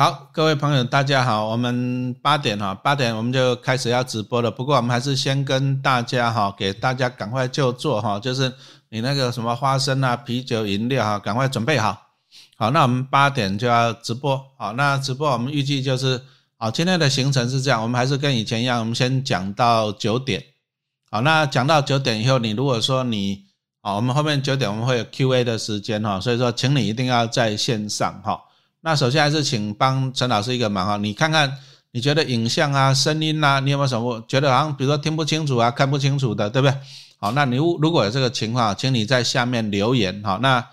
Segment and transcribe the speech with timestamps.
[0.00, 1.48] 好，各位朋友，大家好。
[1.48, 4.48] 我们八点哈，八点我们就开始要直播了。
[4.48, 8.54] 不过我们还是先跟大家哈，给大家赶快就坐哈，就是
[8.90, 12.00] 你那个什么花生啊、啤酒、饮料哈，赶快准备好。
[12.56, 14.40] 好，那我们八点就要直播。
[14.56, 16.22] 好，那直播我们预计就是
[16.58, 20.40] 好，今天的行程是这样，我们还是跟以前一样，我们先讲到九点。
[21.10, 23.46] 好，那讲到九点以后，你如果说你
[23.82, 28.40] 好，我们后面九点我们会有 Q&A 的时间哈，所以说请你一定要在线上哈。
[28.80, 31.58] 那首先还是请帮陈老师一个忙哈，你看看
[31.90, 36.78] 你觉得影像啊、声音啊，你有没有什么觉得好像比如说听不清楚啊、看不清楚的，对不对？
[37.18, 40.38] 好，那你如果有这个情况，请你在下面留言哈。
[40.40, 40.64] 那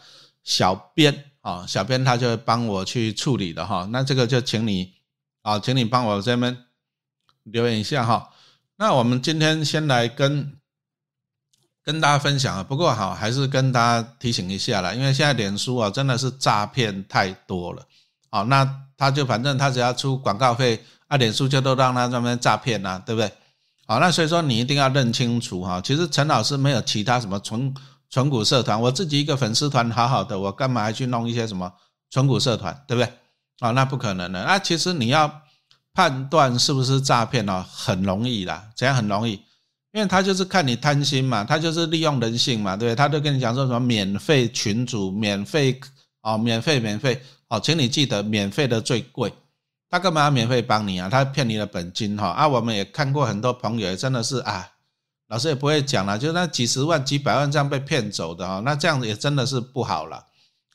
[0.43, 3.87] 小编啊，小编他就会帮我去处理的哈。
[3.91, 4.93] 那这个就请你
[5.41, 6.55] 啊，请你帮我这边
[7.43, 8.29] 留言一下哈。
[8.77, 10.53] 那我们今天先来跟
[11.83, 17.87] 跟大家分享啊，不过好还是跟大家提醒一下啦，因为现在脸书啊真的是诈骗太多了。
[18.35, 23.31] 好，那他就反正他只要出广告费，啊，脸书就都让他专门诈骗呐，对不对？
[23.87, 27.73] 好，那所以说你一定要认清楚哈，其实陈老师没有其他什么纯
[28.09, 31.71] 纯股社团，我自己一个粉丝团好好的，我干嘛还去弄一些什么
[32.09, 33.09] 纯股社团，对不对？
[33.59, 34.43] 啊，那不可能的。
[34.43, 35.41] 那其实你要
[35.93, 39.39] 判断是不是诈骗哦，很容易啦，怎样很容易？
[39.93, 42.95] 因为他就是看你贪心嘛，他就是利用人性嘛，对不对？
[42.97, 45.79] 他就跟你讲说什么免费群主，免费
[46.21, 47.23] 哦，免费免费。
[47.47, 49.31] 好，请你记得，免费的最贵。
[49.87, 51.07] 他干嘛免费帮你啊？
[51.07, 52.47] 他骗你的本金哈啊！
[52.47, 54.67] 我们也看过很多朋友，真的是啊，
[55.27, 60.25] 老师也不会讲了，就那几十万、几百万这样被骗走的哈，那这样子也真的是不好了。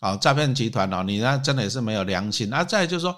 [0.00, 2.48] 好，诈骗集团哦，你那真的也是没有良心。
[2.48, 3.14] 那再就是说，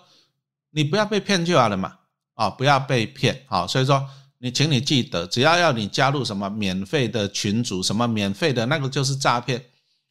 [0.71, 1.99] 你不要被骗就好了嘛。
[2.35, 3.45] 啊，不要被骗。
[3.47, 4.05] 好，所以说
[4.39, 9.63] 你，请你记得，只要要你加入什么免费的群组，什么免费的那个就是诈骗。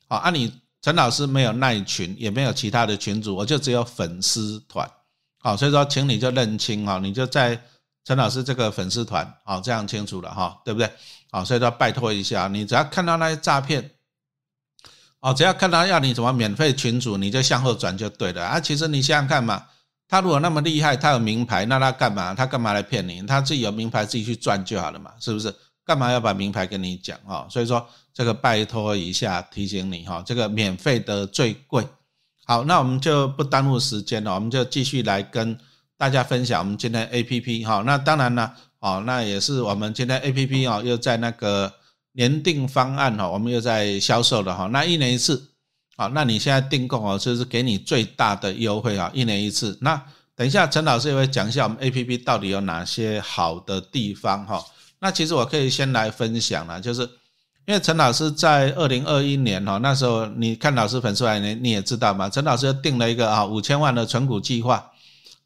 [0.07, 0.60] 好，啊你。
[0.81, 4.89] 陈老师没有耐群，也没有其他的群主，我就只有粉丝团，
[5.39, 7.61] 好，所以说，请你就认清哈，你就在
[8.03, 10.91] 陈老师这个粉丝团，好，这样清楚了哈，对不对？
[11.31, 13.91] 好，所以说拜托一下，你只要看到那些诈骗，
[15.19, 18.59] 哦，只要看到要你什么免费群主，你就向后转就对了啊。
[18.59, 19.63] 其实你想想看嘛，
[20.07, 22.33] 他如果那么厉害，他有名牌，那他干嘛？
[22.33, 23.21] 他干嘛来骗你？
[23.27, 25.53] 他自己有名牌，自己去赚就好了嘛，是不是？
[25.91, 27.45] 干嘛要把名牌跟你讲啊？
[27.49, 27.85] 所以说。
[28.13, 31.87] 这个拜托一下，提醒你哈，这个免费的最贵。
[32.45, 35.57] 好，那我们就不耽误时间了，我们就继续来跟
[35.97, 37.81] 大家分享我们今天 A P P 哈。
[37.85, 41.71] 那当然呢，哦，那也是我们今天 A P P 哦，又在那个
[42.11, 44.67] 年订方案哈，我们又在销售了哈。
[44.67, 45.41] 那一年一次，
[45.95, 49.77] 好，那你现在订购哦，就是给你最大的优惠啊，一年一次。
[49.79, 49.99] 那
[50.35, 54.61] 等一下陈老师也会讲一下我们 A P P 到底有哪些好的地方哈。
[55.01, 57.09] 那其实我可以先来分享了，就是。
[57.67, 64.83] 因为陈老师在二零二一年哈，那时候你看老师粉丝团，你你也知道嘛，陈老师定了一个啊五千万的存股计划，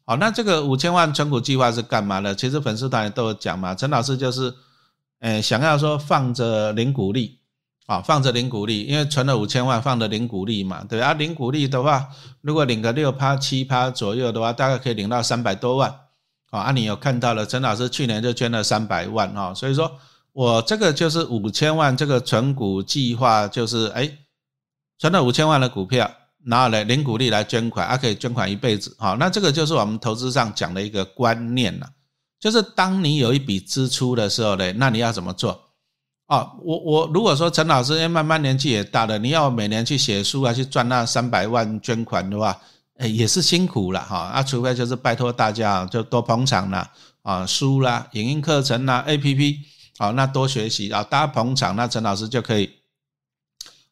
[0.06, 2.34] 好，那这个五千万存股计划是干嘛的？
[2.34, 4.52] 其实粉丝团都有讲嘛，陈老师就是，
[5.20, 7.38] 诶想要说放着零股利，
[7.84, 12.08] 啊放着零股利，因为存了五千万放着零股利嘛，对啊零股利的话，
[12.40, 15.94] 如果领个六趴七趴左右的话，大概可以领到三百多万，
[16.60, 19.90] 啊你有看到了，陈老师去年就捐了三百万哈，所以说。
[20.38, 24.06] 我这个就是五千万，这个存股计划就是哎，
[24.98, 26.10] 存了五千万的股票，
[26.44, 31.88] 然后呢零股利来捐款，啊可以捐款一辈子，好，那这个就是我们投资上讲的一个观念了，
[32.38, 35.58] 就是当你有一笔支出的时候呢，那你要怎么做？
[36.26, 42.60] 哦，我我如果说陈老师哎慢慢年纪也大了，你要每年去写书啊，去赚那三百万捐款的话，
[42.98, 46.90] 哎也是辛苦了哈，啊除非就是拜托大家就多捧场啦，
[47.22, 49.58] 啊书啦、影音课程啦、A P P。
[49.98, 52.68] 好，那多学习啊，大家捧场，那陈老师就可以，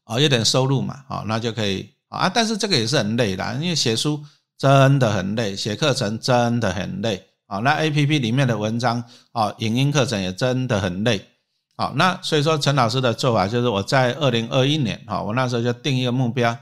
[0.04, 2.28] 哦，有点收入嘛，好，那就可以啊。
[2.28, 4.22] 但是这个也是很累的，因为写书
[4.59, 7.56] 真的很累，写课程真的很累啊。
[7.60, 11.26] 那 A P P 里面的文章啊，影音课程也真的很累。
[11.75, 16.54] 好，那所以说陈老师的做法就是，我在二零二一年，哈，我那时候就定一个目标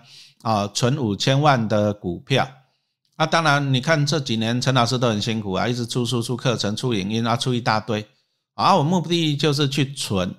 [0.42, 2.46] 啊，存五千万的股票。
[3.16, 8.06] 那当然，你看这几年陈老师都很辛苦啊，一直出书、出课程、出影音啊，出一大堆。
[8.54, 10.34] 啊，我目的就是去存，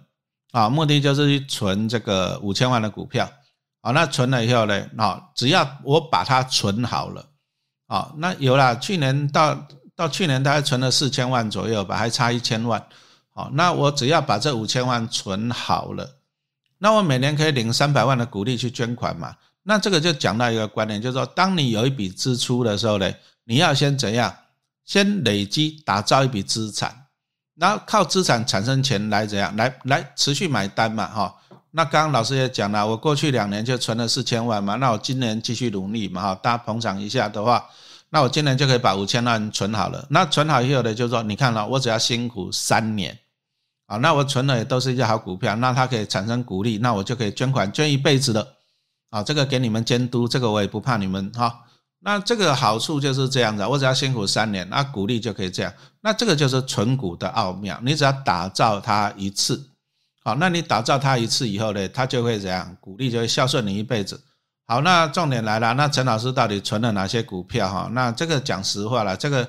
[0.51, 3.27] 啊，目的就是去存这个五千万的股票，
[3.81, 7.25] 啊，那存了以后呢，啊，只要我把它存好了，
[7.87, 12.79] 啊，那有了，去年到到去年大概存了四千万左右吧，还差一千万，
[13.31, 16.07] 好，那我只要把这五千万存好了，
[16.77, 23.11] 那我每年可以领三百万的股利去捐款嘛，那这个就讲到一个观念，就是说，当你有一笔支出的时候呢，
[23.45, 24.33] 你要先怎样，
[24.85, 26.93] 先累积打造一笔资产。
[27.55, 31.35] 然后靠资产产生钱来怎样来来持续买单嘛哈？
[31.69, 37.63] 那刚刚老师也讲了，我过去两年就存了四千万嘛，那我今年继续努力嘛哈，大家捧场一下的话，
[38.09, 40.03] 那我今年就可以把五千万存好了。
[40.09, 43.17] 那存好以后呢，就是说你看了，我只要辛苦三年，
[43.85, 48.52] 啊，那我存的也都是一些好股票，那它可以产生股利，那我就可以捐款捐一辈子了，
[49.13, 51.53] 啊，这个给你们监督，这个我也不怕你们哈。
[51.99, 55.71] 那这个好处就是这样子，我只要辛苦三年，那股利就可以这样。
[56.01, 59.69] 那这个就是存股的奥妙，你只要打造它一次，
[60.23, 62.75] 好，那你打造它一次以后呢，它就会怎样？
[62.81, 64.19] 股利就会孝顺你一辈子。
[64.65, 67.87] 好，那重点来了，那陈老师到底存了哪些股票哈？
[67.93, 69.47] 那这个讲实话了，这个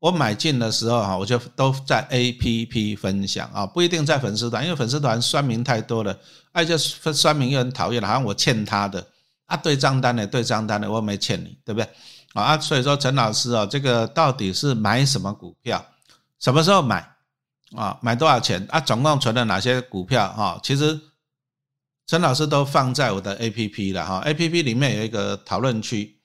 [0.00, 6.18] 我买进的时候哈，我就都在 A P P 分享啊，不一定在粉丝团，因为粉丝团酸民太多了，
[6.52, 9.06] 而且酸民又很讨厌了，好像我欠他的。
[9.46, 11.88] 啊，对账单的，对账单的，我没欠你，对不对？
[12.34, 15.84] 啊，所以说陈老师啊，这个到底是买什么股票，
[16.38, 17.04] 什么时候买
[17.74, 17.98] 啊？
[18.00, 18.78] 买多少钱啊？
[18.78, 20.28] 总共存了哪些股票？
[20.34, 21.00] 哈，其实
[22.06, 26.20] 陈老师都放在我的 A P P 了哈，A P P 里面有一个讨论区，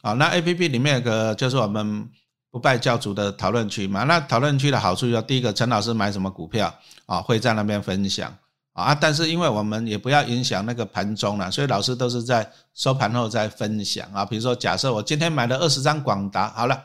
[0.00, 2.08] 啊，那 A P P 里面有个就是我们
[2.50, 4.04] 不败教主的讨论区嘛。
[4.04, 6.74] 那讨论区的好处就第一个，陈老师买什么股票
[7.04, 8.34] 啊，会在那边分享。
[8.72, 14.24] 啊，但是因为我们也不要影响那个盘中了，所以老师都是在收盘后再分享啊。
[14.24, 16.80] 比如说，假设我今天买了二十张广达，好了，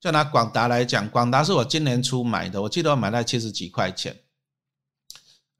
[0.00, 4.16] 就拿广达来讲，广达是我今年初买的，我记得我买在七十几块钱。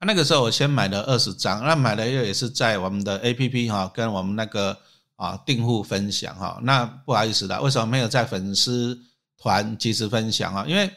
[0.05, 4.77] 那个时候我先买了二十张，那买了又也是在我们的 A P P 哈，跟我们那个
[5.15, 6.59] 啊订户分享哈。
[6.63, 8.97] 那不好意思的，为什么没有在粉丝
[9.37, 10.65] 团及时分享啊？
[10.67, 10.89] 因为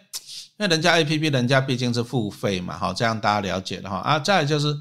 [0.62, 4.16] 因为人家 A P P 人家毕竟是付费嘛，哈，这样大家了解的哈啊。
[4.16, 4.72] 再就是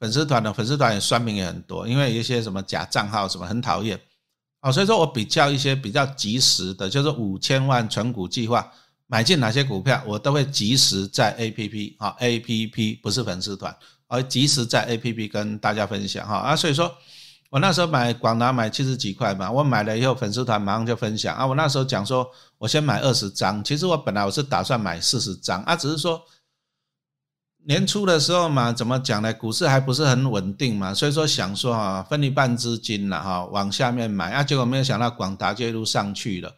[0.00, 4.00] 粉丝团的粉丝团也酸民也很多，因为一些什么假账号什么很讨厌，
[4.60, 8.72] 啊，所以说我比较一些比较及时的，就是五千万存股计划
[9.06, 13.76] 买进哪些股票，我都会及时在 A P P 啊 A P P 不是粉丝团，
[14.06, 16.90] 而及时在 A P P 跟大家分享哈啊，所以说。
[17.50, 21.46] 我那时候买广达买七十几块嘛，我买了以后粉丝团马上就分享啊。
[21.46, 26.20] 我那时候讲说，我先买二十张，其实我本来我是打算买四十张啊，只是说
[27.66, 29.32] 年初的时候嘛，怎么讲呢？
[29.34, 36.52] 股市还不是很稳定嘛，所以说想说啊，分一半资金了哈，往下面买啊，结果没有想到广达就一路上去了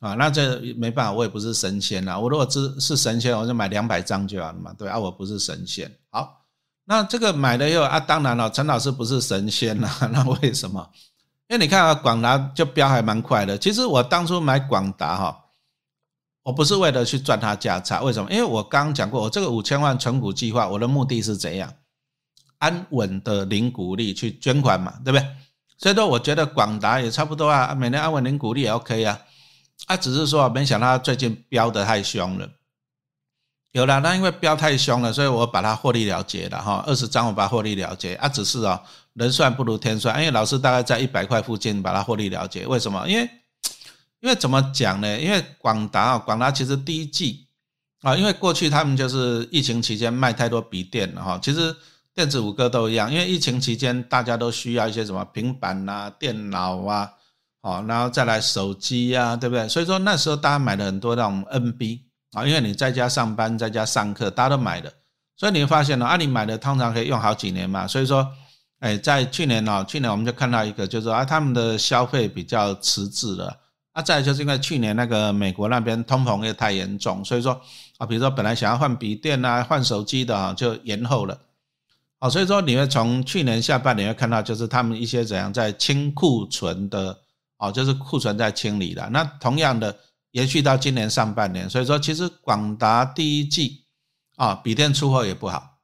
[0.00, 6.40] 啊，那这没办法，我也不是神仙呐，我如果是是神仙，我就买两百张就好了嘛，对啊，我不是神仙，好。
[6.86, 10.86] 那这个买了以后啊，当然了，陈老师不是神仙呐， 那为什么？
[11.48, 13.56] 因为你看啊，广达就飙还蛮快的。
[13.56, 15.43] 其实我当初买广达哈，
[16.44, 18.30] 我不是为了去赚它价差，为什么？
[18.30, 21.72] 因为我刚刚讲过，我这个五千万存股计划，我的目的是怎样？
[22.58, 25.26] 安稳的零股利去捐款嘛，对不对？
[25.78, 29.18] 所以说，我觉得广达也差不多啊，每年安稳零股利也 OK 啊。
[29.86, 32.48] 啊，只是说没想到最近飙得太凶了。
[33.72, 36.84] 有了，那因为飙太凶了，所以我把它获利了结了哈。
[36.86, 38.80] 二十张我把它获利了结啊，只是啊
[39.14, 42.66] 人算不如天算，因为老师大概在一百块附近把它获利了结。
[42.66, 43.08] 为什么？
[43.08, 43.28] 因为
[44.24, 45.20] 因为怎么讲呢？
[45.20, 47.46] 因为广达啊，广达其实第一季
[48.00, 51.38] 啊，因为过去他们就是疫情期间卖太多笔电了哈。
[51.42, 51.76] 其实
[52.14, 57.10] 电子五哥都一样，因为疫情期间大家都需要一些什么平板啊、电脑啊，
[57.60, 59.68] 哦，然后再来手机啊，对不对？
[59.68, 62.00] 所以说那时候大家买了很多那种 NB。
[62.32, 64.92] 啊，因为你在家上班，在家上课，大家都买的，
[65.36, 67.86] 所以你会发现呢，啊，你买的通常可以用好几年嘛。
[67.86, 68.28] 所以说，
[68.80, 73.56] 哎，在去年呢，去年我们就看到一个，就是说啊，他们的消费比较迟滞了。
[73.94, 77.58] 啊，再就是因为去年那个美国那边通膨也太严重，所以说
[77.96, 81.40] 啊，比如说本来想要换笔电啊、换手机的啊，就延后了。
[82.18, 87.18] 哦，所以说你会从去年下半年会看到，就是他们一些怎样在清库存的，
[87.56, 89.08] 哦，就是库存在清理了。
[89.10, 89.96] 那同样的。
[90.34, 93.84] 延续到今年上半年，所以说其实广达第一季
[94.34, 95.78] 啊，笔电出货也不好。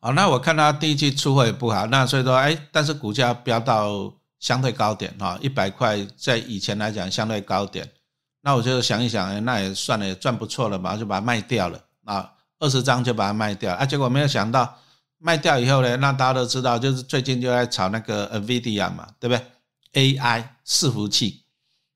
[0.00, 7.88] 好，那我看它第一季出货也不好，那所以说哎，但是股价飙到相对高点哈，一百块在以前来讲相对高点，
[8.42, 14.78] 那我就想一想，那也算了，也赚不错了嘛，就把它卖掉了啊，二十张就把它卖掉啊，结果没有想到
[15.18, 19.44] 卖掉以后呢，那大家都知道，就是最近就在炒那个 Nvidia 嘛，对不对
[19.94, 21.42] ？AI 伺服器。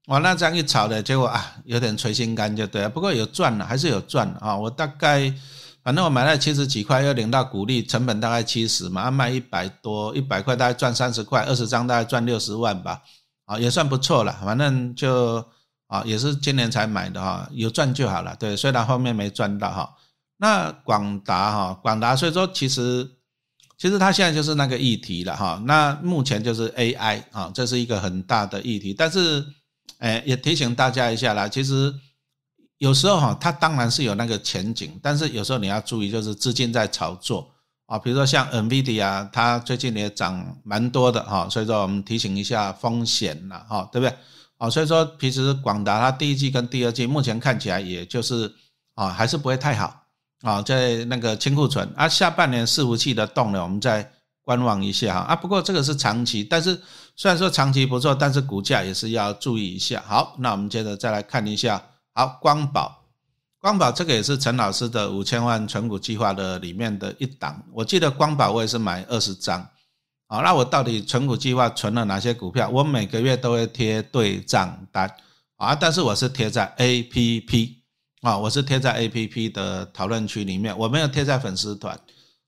[0.06, 2.88] 哇，那这样一炒的结果啊，有点垂心肝就对了。
[2.88, 4.56] 不过有赚了，还是有赚啊。
[4.56, 5.32] 我大概，
[5.90, 13.02] 反正我买了七十几块，又领到股利，成本大概七十嘛，卖一百多，一百块大概赚三十块，二十张大概赚六十万吧。
[13.44, 14.32] 啊，也算不错了。
[14.44, 15.44] 反正就
[15.88, 18.36] 啊，也是今年才买的哈，有赚就好了。
[18.38, 19.96] 对，虽然后面没赚到哈。
[20.36, 23.10] 那广达哈，广达所以说其实
[23.76, 25.60] 其实它现在就是那个议题了哈。
[25.66, 29.44] 那目前就是 AI 啊，这是一个很大的议题，但是。
[29.98, 31.46] 哎，也提醒大家一下啦。
[31.46, 31.92] 其实
[32.80, 37.46] 有时候哈，它当然是有那个前景，但是有时候你要注意，就是资金在炒作
[37.84, 37.98] 啊。
[37.98, 44.16] 比如说像 NVIDIA，它最近也涨蛮多的哈，所以说我们提醒一下风险了哈，对不对？
[44.56, 48.50] 啊，所以说其实广达它第一季跟第二季目前看起来也就是
[48.94, 50.06] 啊还是不会太好
[50.40, 54.10] 啊，在那个清库存啊，下半年伺服器的动能我们再
[54.42, 56.80] 观望一下哈啊，不过这个是长期，但是
[57.14, 60.02] 虽然说长期不错，但是股价也是要注意一下。
[60.06, 61.82] 好，那我们接着再来看一下，
[62.14, 63.04] 好光宝。
[63.60, 69.66] 光宝这个也是陈老师的五千万存股计划的里面的一档，我记得光宝我也是买二十张，
[70.28, 72.68] 好，那我到底存股计划存了哪些股票？
[72.70, 75.14] 我每个月都会贴对账单。
[75.56, 77.82] 啊，但是我是贴在 A P P
[78.22, 82.00] 啊，我是贴在 A P P 的讨论区里面，我没有贴在粉丝团。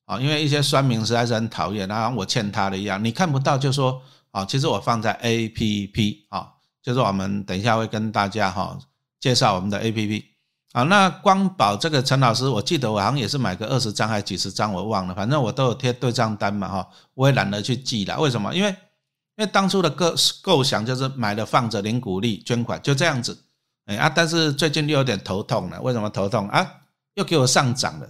[0.06, 4.00] 啊，因为一些酸民实在是很讨厌，然后我欠他的一样，你看不到就说
[4.30, 6.48] 啊，其实我放在 A P P 啊，
[6.82, 8.78] 就是我们等一下会跟大家哈
[9.22, 10.26] 介绍我们的 A P P。
[10.72, 18.18] 啊，那光宝这个陈老师，我记得我好像也是买个二十张还是几十张，我忘了，反正我都有贴对账单嘛，哈，我也懒得去记了。
[18.18, 18.54] 为什么？
[18.54, 18.70] 因为
[19.36, 23.38] 因为当初的构构想就是买了放着领股利捐款就这样子，
[23.84, 25.80] 哎啊，但是最近又有点头痛了。
[25.82, 26.66] 为什么头痛啊？
[27.14, 28.08] 又给我上涨了，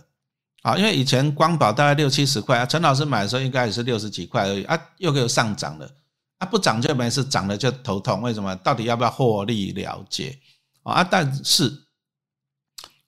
[0.63, 5.91] 啊，因为以前光宝大概六七十块啊，陈老师买的时候应该也是六十几块而已啊，又给我上涨了，
[6.39, 8.23] 啊，不涨就没事，涨了就头痛。
[8.23, 8.55] 为什么？
[8.57, 10.39] 到底要不要获利了结
[10.85, 11.05] 啊？
[11.05, 11.81] 但是。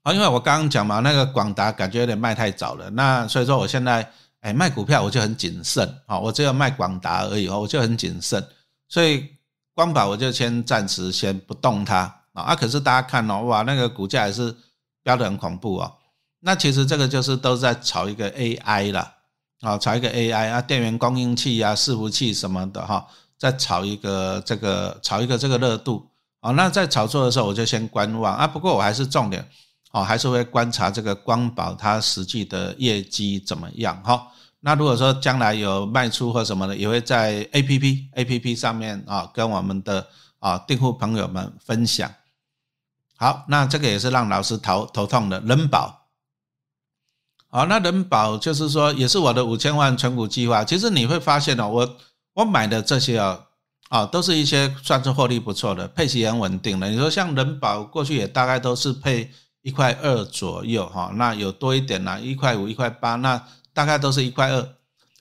[0.02, 4.06] 啊，因为我刚刚讲嘛，那个广达感觉有点卖太早了，那所以说我现在
[4.40, 8.46] 哎卖股票我就很谨慎啊，我只有卖广达而已哦，我就很谨慎，
[8.86, 9.26] 所以
[9.72, 12.00] 光宝我就先暂时先不动它
[12.34, 12.42] 啊。
[12.42, 14.54] 啊，可是大家看哦，哇，那个股价也是
[15.02, 15.90] 飙得很恐怖哦。
[16.40, 19.10] 那其实这个就是都在炒一个 AI 了
[19.60, 23.06] 啊，炒一个 AI 啊，电源供应器啊，伺服器什么的哈，
[23.38, 26.06] 在炒一个这个炒一个这个热度
[26.44, 26.52] 哦。
[26.52, 29.44] 那在炒作的时候我就先观望啊，不过我还是重点。
[29.94, 34.26] 哦，还是会观察这个光宝它实际的业绩怎么样哈。
[34.58, 40.04] 那如果说将来有卖出或什么的，也会在 A P P A P P 上面啊，跟我们的
[40.40, 42.12] 啊订户朋友们分享。
[43.16, 46.08] 好，那这个也是让老师头头痛的人保。
[47.50, 50.64] 好，那人保就是说，也是我的五千万存股计划。
[50.64, 51.96] 其实你会发现哦，我
[52.32, 53.38] 我买的这些啊
[53.94, 56.88] 啊，都是一些算是获利不错的，配息很稳定的。
[56.90, 59.30] 你说像人保过去也大概都是配。
[59.66, 64.68] 一块二左右哈，那有多一点啦，一块五、一块八，那大概都是一块二。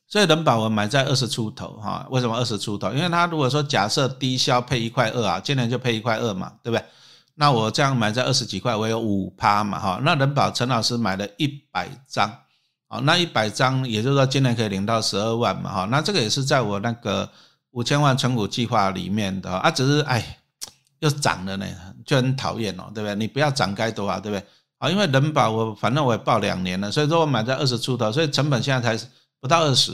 [0.06, 2.92] 所以人保我买在二十出头哈，为什么二十出头？
[2.92, 6.84] 因为它如果说假设低消配一块二啊，今年就配一块二嘛，对不对？
[7.36, 10.02] 那我这样买在二十几块，我有五趴嘛哈。
[10.04, 12.30] 那人保陈老师买了一百张，
[12.90, 15.88] 好，那一百张也就是说今年可以领到十二万嘛哈。
[15.90, 17.30] 那这个也是在我那个
[17.74, 20.40] 五千万存股计划里面的啊，只是哎。
[21.00, 21.68] 又涨了呢，
[22.06, 23.14] 就很讨厌哦，对不对？
[23.16, 24.48] 你不要涨该多少，对不对？
[24.78, 29.06] 啊，因为人保我反正我也报两年了，所以说我买在二十出头，所以成本现在才
[29.42, 29.92] 不到二十，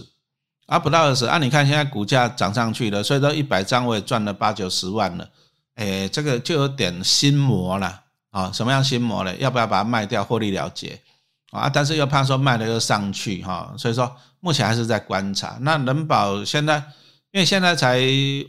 [0.67, 1.39] 啊，不到二十啊！
[1.39, 5.27] 你看现在股价涨上去了，所以说一百张我也赚了八九十万了，
[5.73, 8.51] 哎，这个就有点心魔了啊！
[8.53, 9.35] 什么样心魔呢？
[9.37, 11.01] 要不要把它卖掉获利了结
[11.49, 11.67] 啊？
[11.67, 15.57] 但是又怕说卖了又上去哈，所以说目前还是在观察。
[15.61, 16.83] 那人保现在。
[17.31, 17.99] 因为现在才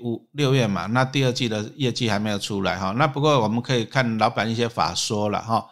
[0.01, 2.93] 五六月嘛，那第二季的业绩还没有出来哈。
[2.97, 5.67] 那不过我们可以看老板一些法说了哈。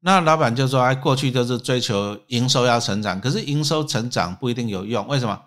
[0.00, 5.06] 那老板就说，哎，过去就是追求营收要成长，可是营收成长不一定有用。
[5.06, 5.40] 为什么？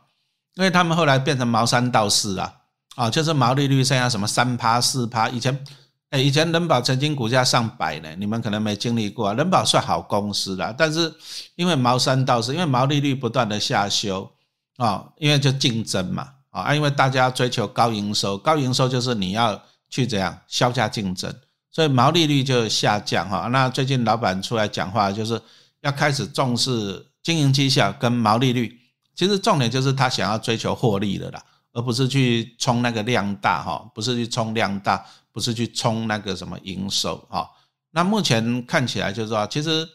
[0.56, 2.54] 因为他们后来变成毛三到四啊，
[2.96, 5.28] 啊，就是毛利率剩下什么三趴四趴。
[5.28, 5.66] 以前，
[6.12, 9.34] 哎，以前人保曾经股价上百呢，你们可能没经历过。
[9.34, 11.12] 人保算好公司了，但是
[11.56, 14.32] 因为毛三到四，因为毛利率不断的下修
[14.78, 16.30] 啊，因为就竞争嘛。
[16.54, 21.34] 啊，因为大家追求高营收，高营收就是你要去怎样销价竞争，
[21.72, 23.48] 所以毛利率就下降哈。
[23.48, 25.42] 那最近老板出来讲话，就是
[25.82, 28.80] 要开始重视经营绩效跟毛利率。
[29.16, 31.44] 其实重点就是他想要追求获利的啦，
[31.74, 37.50] 而不是去冲那个量大哈，不是去冲量大，不是去冲那个什么营收哈。
[37.92, 39.88] 那目前看起来就是说，其实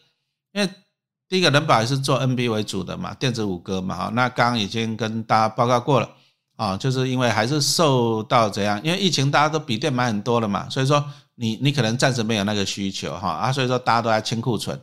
[0.51, 0.69] 因为
[1.29, 4.11] 第一个人保是做 NB 为主的嘛，电子五哥嘛哈。
[4.13, 6.09] 那刚刚已经跟大家报告过了。
[6.59, 8.77] 啊，就是因为还是受到怎样？
[8.83, 11.01] 因为疫情，大家都笔电买很多了嘛，所以说
[11.35, 14.77] 你你可能暂时没有那个需求哈啊，所以说大家都在清库存，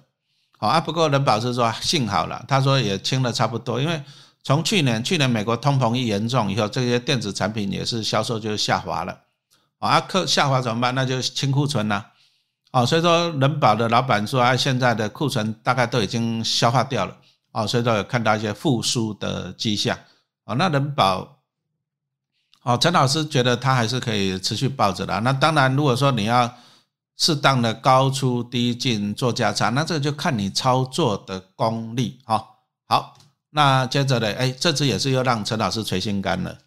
[0.57, 0.81] 好啊。
[0.81, 4.03] 不过人保是说幸好了，他说也清的差不多，因为
[4.43, 9.15] 从去年去年美国通膨一严重以后，这些电子产品也是销售就下滑了，
[9.79, 10.95] 啊，客下滑怎么办？
[10.95, 12.03] 那就清库存呐，
[12.71, 17.15] 啊，所以说人保的老板说啊，现在的库存大概都已经消化掉了，
[17.53, 19.95] 啊，所以说有看到一些复苏的迹象，
[20.47, 21.36] 啊，那人保。
[22.67, 25.21] 哦，陈老师觉得他还是可以持续抱着的。
[25.21, 26.53] 那当然，如果说你要
[27.17, 32.45] 适当的高出低进做价差，那这个就看你操作的功力哈。
[32.89, 33.15] 好，
[33.51, 36.59] 那接着呢，哎，这次也是又让陈老师垂心肝了。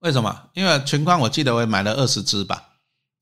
[0.00, 0.50] 为什么？
[0.52, 2.62] 因为群光我记得我也买了二十只吧，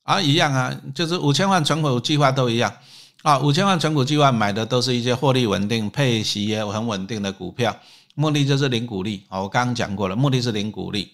[0.03, 2.75] 啊，一样啊，就是五千万存股计划都一样
[3.21, 7.73] 啊，五千万存股计划买的都是一些获利稳定、配息也很稳定的股票，
[8.13, 11.11] 目的就是零股利好，我刚刚讲过了，目的是零股利。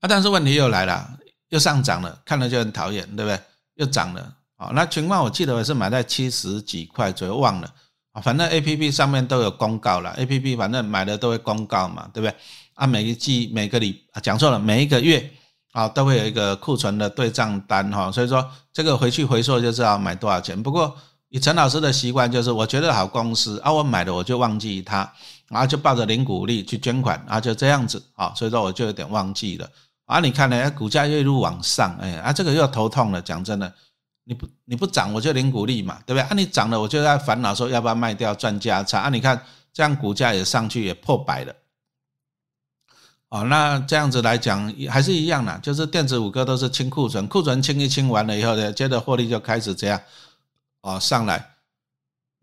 [0.00, 1.18] 啊，但是问题又来了，
[1.48, 3.40] 又上涨了，看了就很讨厌，对不对？
[3.76, 7.72] 又涨了，啊，那群光我记得我是买在七十几块左右，忘了，
[8.22, 12.34] 反正 A P P 上面都有公告了，A P P 反正买的都会公告嘛，对不对？
[12.74, 15.30] 啊，每一季每个礼啊，讲错了，每一个月
[15.72, 20.62] 啊，都会有一个库存的对账单哈，所以说这个回去回溯就知道买多少钱。
[20.62, 20.94] 不过
[21.28, 25.10] 以陈老师的习惯，就是我觉得好公司啊，我买的我就忘记它，
[25.48, 29.70] 然后就抱着零股利去捐款，然后就这样子啊，所以说我就有点忘记了。
[30.06, 30.70] 啊，你看呢？
[30.70, 33.20] 股价一路往上，哎，啊，这个又头痛了。
[33.20, 33.74] 讲真的，
[34.22, 36.22] 你不你不涨，我就零股利嘛，对不对？
[36.22, 39.00] 啊，你涨了，我就在烦恼说要不要卖掉赚价差。
[39.00, 39.40] 啊，你看
[39.72, 41.52] 这样股价也上去，也破百了。
[43.30, 50.00] 哦，那这样子来讲还是一样的，就是电子五哥都是清库存，库存清一清完了以后呢，接着获利就开始这样，
[50.82, 51.44] 哦上来，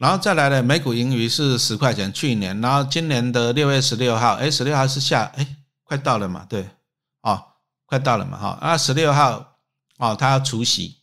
[0.03, 5.47] 然后再来呢，每股盈余是十块钱，去年，然后今年的六月十六号，哎，十六号是下，哎，
[5.85, 6.67] 快到了嘛，对，
[7.21, 7.41] 哦。
[7.85, 9.55] 快到了嘛哈，那十六号
[9.99, 10.97] 哦，他要除息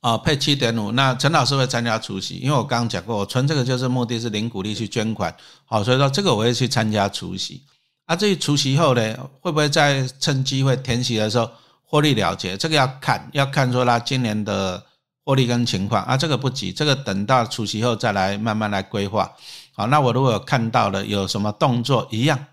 [0.00, 0.92] 哦，配七点五。
[0.92, 7.62] 那陈老师会参加除息，因为我刚刚讲过，我存这个就是目的是零股利去捐款，好，所以说这个我会去参加除息。
[8.04, 11.48] 啊，至于除息后呢，会不会在趁机会填息的时候
[11.84, 12.54] 获利了结？
[12.56, 14.84] 这个要看，要看说他今年的
[15.24, 19.30] 获利跟情况啊，这个不急，这个等到除夕后再来慢慢来规划。
[19.74, 22.46] 好，那我如果看到了有什么动作，一样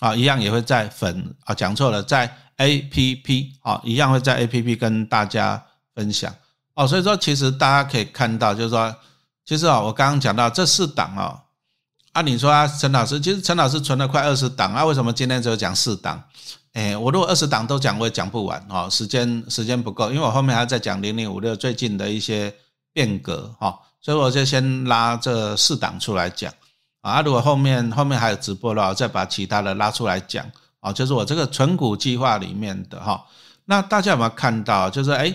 [0.00, 2.38] 啊，一样也会在粉啊，讲错了，在。
[2.58, 5.60] A P P 啊，一样会在 A P P 跟大家
[5.92, 6.32] 分享
[6.74, 6.86] 哦。
[6.86, 8.94] 所以说，其实大家可以看到，就是说，
[9.44, 11.42] 其实啊，我刚刚讲到这四档啊，
[12.12, 16.22] 啊，你说啊，陈老师，其实陈老师存了快二十档啊，为什么今天只有讲四档？
[16.74, 22.54] 哎，我如果二十档都讲，我也讲不完哦，时间时间不够，因为我后面还要再讲零零五六最近的一些
[22.92, 26.52] 变革哈，所以我就先拉这四档出来讲
[27.00, 27.22] 啊。
[27.22, 30.44] 如果后面后面还有直播的话，再把其他的拉出来讲。
[30.80, 33.24] 啊，就是我这个存股计划里面的哈，
[33.64, 34.90] 那大家有没有看到？
[34.90, 35.34] 就是哎，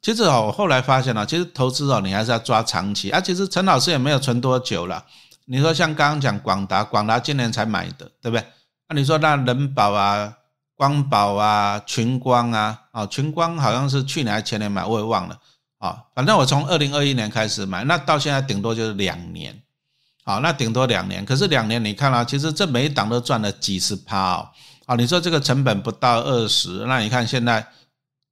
[0.00, 3.20] 其实哦，我后来发现了，其实投资哦，你还是要抓长期啊。
[3.20, 5.04] 其实陈老师也没有存多久了。
[5.46, 8.46] 你说像刚刚讲广达，广达今年才买的，对不对？
[8.88, 10.32] 那你说那人保啊、
[10.76, 15.38] 光宝啊、群光啊，啊，群光好像是去年还前年买，我也忘了
[15.78, 16.04] 啊。
[16.14, 19.62] 反正我从二零二一年开始买，那到现在顶多就是两年，
[20.22, 21.24] 好，那顶多两年。
[21.24, 24.48] 可是两年你看啊，其实这每一档都赚了几十趴哦。
[24.84, 27.66] 啊，你说这个成本不到二十，那你看现在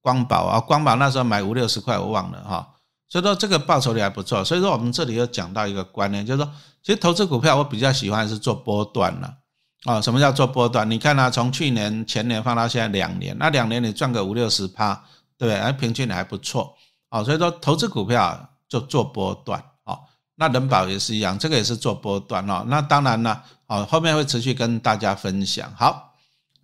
[0.03, 2.69] 光宝啊，光宝那时候买五六十块，我忘了哈。
[3.09, 4.45] 所以说这个报酬率还不错。
[4.45, 6.53] 所以说我们这里又讲到一个观念，就是说，
[6.83, 9.35] 其实投资股票我比较喜欢是做波段了。
[9.85, 10.91] 啊什么叫做波段？
[10.91, 14.95] 你看啊，从去年前年放到现在两年，那两年你赚个五六十趴，
[15.39, 15.59] 对不对？
[15.59, 16.75] 哎，平均还不错。
[17.09, 19.63] 啊，所以说投资股票就做波段。
[19.85, 19.99] 啊，
[20.37, 22.65] 那人保也是一样，这个也是做波段哦。
[22.67, 25.73] 那当然了，哦，后面会持续跟大家分享。
[25.77, 26.11] 好。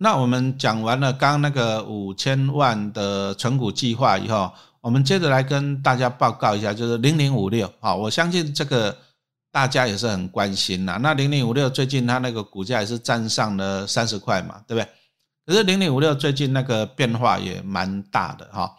[0.03, 8.97] 那我们讲完了刚刚那个五千万的存股计划以后，我们接着来跟大家报告一下，就是零零五六啊，我相信这个
[9.51, 10.97] 大家也是很关心呐。
[11.01, 14.89] 那零零五六最近它那个股价也是站上了三十块嘛，对不对？
[15.45, 18.71] 可是零零五六最近那个变化也蛮大的哈，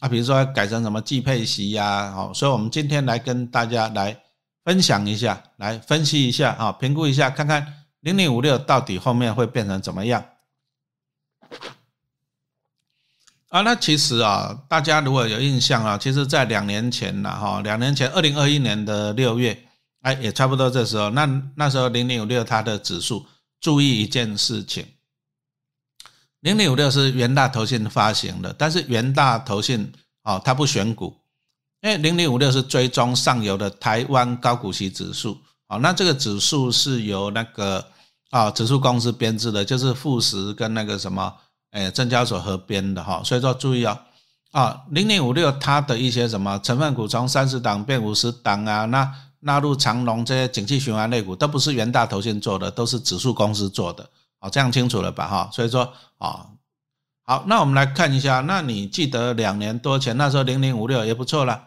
[0.00, 4.16] 啊，比如说改成什么季配息呀，好，所以我们今天来跟大家来
[4.64, 10.24] 分享一下，来分析一下啊，评估一下，看看零零五六到底后面会变成怎么样。
[13.50, 19.65] 啊，那其实啊，大家如果有印象啊，其实，在两年前呢，哈，两年前，二零二一年的六月，
[20.06, 23.26] 哎，也差不多这时候，那那时候零零五六它的指数，
[23.60, 24.86] 注意一件事情，
[26.42, 29.92] 零零五六是元大投信发行的，但是元大投信
[30.22, 31.16] 哦，它不选股，
[31.80, 37.84] 因为零零五六是追踪上游的台湾高股息指数，哦，那这个指数是由那个
[38.30, 41.34] 啊指数公司编制的，就是富时跟那个什么。
[41.72, 43.98] 哎，证交所合编的哈，所以说注意哦，
[44.52, 55.50] 啊，零零五六它的一些什么成分股从三十档变五十档啊，那纳入长隆这些景气循环类股都不是元大投信做的，都是指数公司做的，好，这样清楚了吧哈？
[55.52, 56.46] 所以说啊，
[57.22, 61.62] 好，那我们来看一下，那你记得两年多前那时候零零五六也不错了，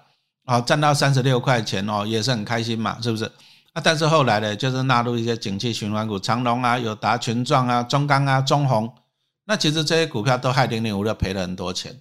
[0.45, 3.25] 啊，占到三十六块钱哦，也是很开心嘛，是不是？
[3.73, 8.91] 啊，但是后来呢，就是纳入一些景气循环股，长隆啊、友达、群创啊、中钢啊、中红。
[9.45, 11.99] 那其实这些股票都害零零五六赔了很多钱，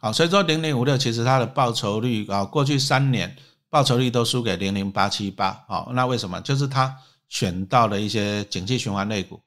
[0.00, 3.36] 好，所以说零零五六其实它的报酬率啊，过去三年
[3.70, 6.40] 报酬率都输给零零八七八，好，那为什么？
[6.40, 6.96] 就是他
[7.28, 9.40] 选到了一些景气循环类股。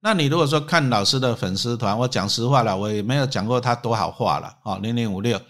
[0.00, 5.40] 那你如果说看老师的粉丝团，我讲实话了，我也没有讲过他多好话了哦，零零五六，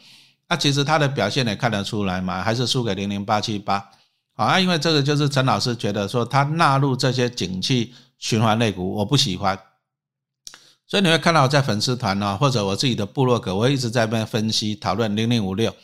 [0.49, 3.91] 那其实他的表现也看得出来嘛，还是输给零零八七八，
[4.35, 9.59] 啊，因为这个就是陈老师觉得说他纳入这些景气循环类股，我不喜欢，
[10.87, 15.75] 所以你会看到我在粉丝团呢，或者我自己的部落格，我一直在那边分析讨论零零五六，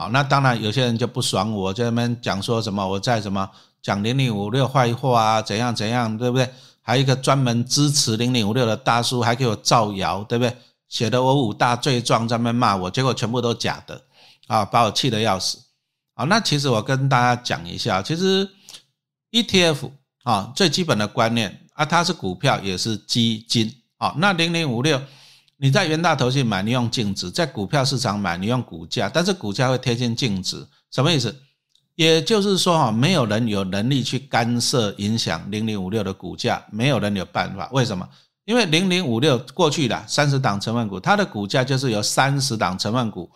[0.00, 3.46] 好，那当然有些人就不爽我，在那边讲说什么我在什么
[3.82, 6.48] 讲零零五六坏话啊，怎样怎样，对不对？
[6.80, 10.56] 还有一个专门支持零零五六的大叔，还给我造谣，对不对？
[10.88, 14.00] 写的我五大罪状，在那边骂我，结果全部都假的，
[14.46, 15.58] 啊，把我气得要死。
[16.14, 18.48] 好，那其实我跟大家讲一下，其实
[19.32, 19.90] ETF
[20.22, 23.70] 啊，最基本的观念啊，它是股票也是基金。
[23.98, 24.14] 啊。
[24.16, 24.98] 那零零五六，
[25.62, 31.36] 你在元大投信买，你用净值；在股票市场买，你用股价，但是股价会贴近净值，什么意思？
[31.96, 37.68] 也就是说，哈，没有人有能力去干涉影响零零五六的股价，没有人有办法。
[37.72, 38.08] 为什么？
[38.46, 43.30] 因为零零五六过去的三十档成分股，它的股价就是由三十档成分股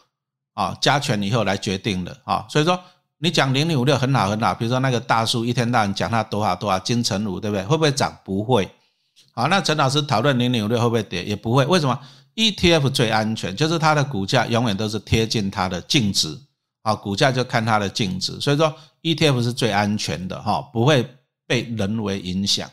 [0.55, 2.47] 啊加权以后来决定的啊。
[2.49, 2.81] 所以说，
[3.19, 7.63] 你讲零零五六很好很好，比如说那个大叔一天到晚讲它多少多少金城武，对不对？
[7.67, 8.17] 会不会涨？
[8.25, 8.67] 不会。
[9.35, 11.25] 好，那陈老师讨论零零五六会不会跌？
[11.25, 11.67] 也不会。
[11.67, 11.99] 为什么
[12.37, 16.39] ？ETF 最安全，就是它的股价永远都是贴近它的净值。
[16.83, 18.71] 啊，股价就看它的净值，所以说
[19.01, 21.09] ETF 是最安全的哈，不会
[21.47, 22.71] 被人为影响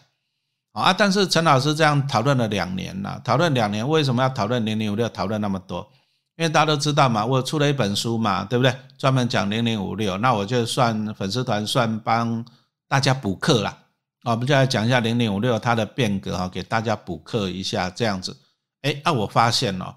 [0.73, 0.91] 啊。
[0.91, 5.07] 但是陈老师这样讨论了两年了，讨论两年，为什么要讨论零零五六？
[5.07, 5.89] 讨论那么多？
[6.35, 8.75] 因为大家都知道嘛，我出了一本书嘛，对不对？
[8.97, 12.43] 专门讲零零五六，那我就算粉丝团算帮
[12.89, 13.77] 大家补课了
[14.23, 14.31] 啊。
[14.31, 18.37] 我们就来讲一下零零五六它的变革哈，给大家补课一下这样子。
[18.81, 19.95] 哎，那我发现了。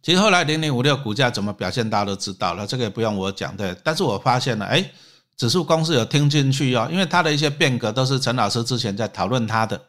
[0.00, 3.76] 其实后来零零五六股价怎么表现，大家都知道了，这个也不用我讲对。
[3.82, 4.90] 但是我发现了，哎，
[5.36, 9.80] 指数公司有听进去哦，因为它的一些变革都是陈老师之前在讨论它的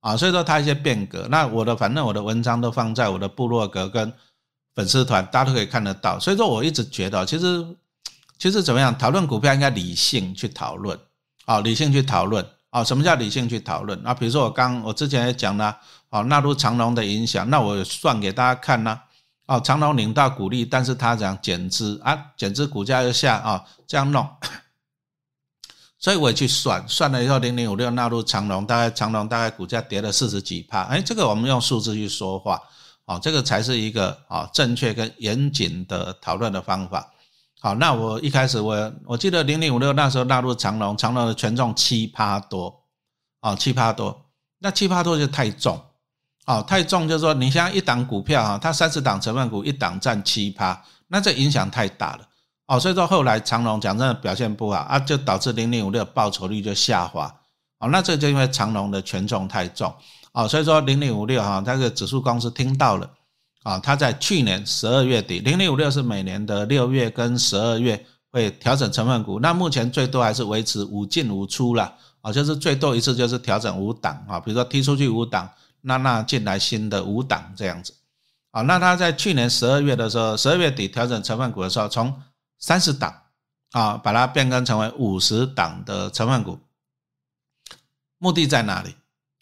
[0.00, 4.12] 啊，所以说它一些变革，那我的反正我的文章都放在我的部落格跟
[4.74, 6.20] 粉丝团，大家都可以看得到。
[6.20, 7.66] 所以说我一直觉得，其实
[8.38, 10.96] 其实怎么样，讨论股票应该理性去讨论
[11.46, 12.82] 啊，理性去讨论啊。
[12.82, 13.96] 什么叫理性去讨论？
[14.04, 15.78] 啊，比如说我刚我之前也讲了，
[16.10, 19.00] 啊，纳入长龙的影响，那我算给大家看呢。
[19.46, 24.26] 哦，长隆领到股利，但是他讲减资啊，减资股价又下啊，这样弄，
[26.00, 32.58] 所以我去算，算了以后零零五六纳入长隆，大概长隆大概股价跌了四十几帕，哎，这个我们用数字去说话，
[33.04, 37.12] 哦，这个才是一个啊正确跟严谨的讨论的方法。
[37.64, 42.82] 好，那我一开始我我记得零零五六那时候纳入长隆，长隆的权重七趴多，
[43.40, 44.26] 哦，七趴多，
[44.58, 45.82] 那七趴多就太重。
[46.44, 52.28] 哦，太重就是说，你像一档股票哈，它三十档成分股，一档占七趴，那这影响太大了。
[52.66, 57.34] 哦，所以说后来长隆讲真的表现不好啊，就导致零零五六报酬率就下滑。
[57.78, 59.90] 哦，那这就因为长隆的权重太重。
[60.32, 63.08] 哦，所以说零零五六哈，那个指数公司听到了。
[63.64, 71.92] 啊，它在去年十二月底，零零五六是每年的六月跟十二月会调整成分股，那目前最多还是维持五进五出了。
[72.20, 75.50] 啊，就是最多一次就是调整五档啊，比如说踢出去五档。
[75.86, 77.92] 那那进来新的五档这样子，
[78.52, 82.22] 啊，那他在去年十二月的时候，十二月底调整成分股的时候，从
[82.58, 83.14] 三十档
[83.72, 86.58] 啊，把它变更成为五十档的成分股，
[88.16, 88.94] 目的在哪里？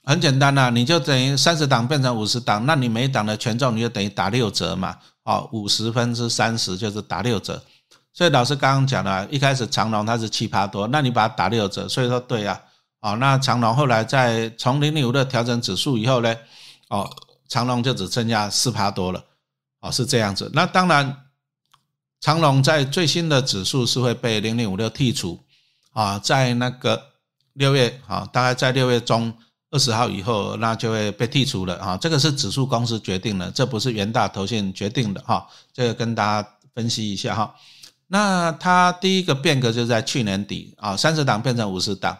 [0.04, 7.62] 很简单呐，你就等于三十档变成五十档，那你每档的权重你就等于打六折嘛，哦，五十分之三十就是打六折。
[8.12, 12.60] 所以老师刚刚讲了，一开始长龙它是七趴多，那你把它打六折，所以说对呀。
[13.00, 16.36] 哦，那长龙后来在从零零五的调整指数以后呢，
[16.88, 17.10] 哦，
[17.48, 19.24] 长龙就只剩下四趴多了，
[19.80, 20.48] 哦，是这样子。
[20.54, 21.16] 那当然，
[22.20, 25.40] 长龙在最新的指数是会被零零五六剔除，
[25.90, 27.02] 啊，在那个
[27.54, 29.34] 六月，啊，大概在六月中
[29.72, 37.52] 二十号以后，那就会被剔除了，啊，这个是指数公司决定的，这不是元大投信决定的，哈，这个跟大家分析一下哈。
[38.06, 42.16] 那它第一个变革就在去年底，啊，三十档变成五十档。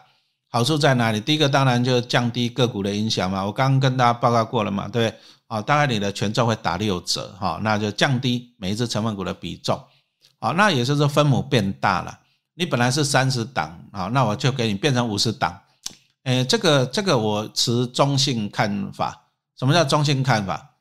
[0.49, 1.19] 好处在哪里？
[1.19, 5.19] 第一个当然就降低个股的影响嘛，我刚刚跟大家报告过了嘛，对不对？
[5.47, 9.79] 啊，大概你的权重会打六折，哈，那就降低每一只成分股的比重，
[10.39, 12.19] 好，那也就是说分母变大了。
[12.53, 15.59] 你本来是三十档，啊，那我就给你变成五十档，
[16.23, 19.27] 诶，这个这个我持中性看法。
[19.57, 20.77] 什么叫中性看法？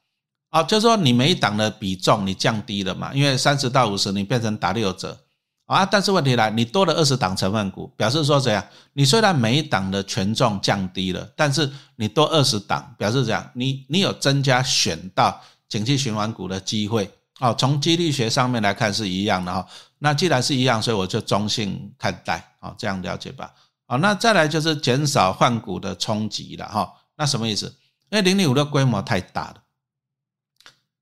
[0.50, 5.18] 啊，就是说你每一档的比重你降低了嘛，因为三十到五十你变成打六折。
[5.66, 8.62] 啊，但是问题来，你多了二十档成分股，表示说怎样？
[8.92, 13.50] 你虽然每一档的权重降低了，但是你多二十档，表示怎样？
[13.54, 17.10] 你你有增加选到景气循环股的机会。
[17.40, 19.66] 哦，从几率学上面来看是一样的哈。
[19.98, 22.54] 那既然是一样，所以我就中性看待。
[22.60, 23.50] 啊，这样了解吧。
[23.92, 26.90] 好，那再来就是减少换股的冲击了哈。
[27.14, 27.66] 那什么意思？
[28.08, 29.56] 因为零零五六规模太大了，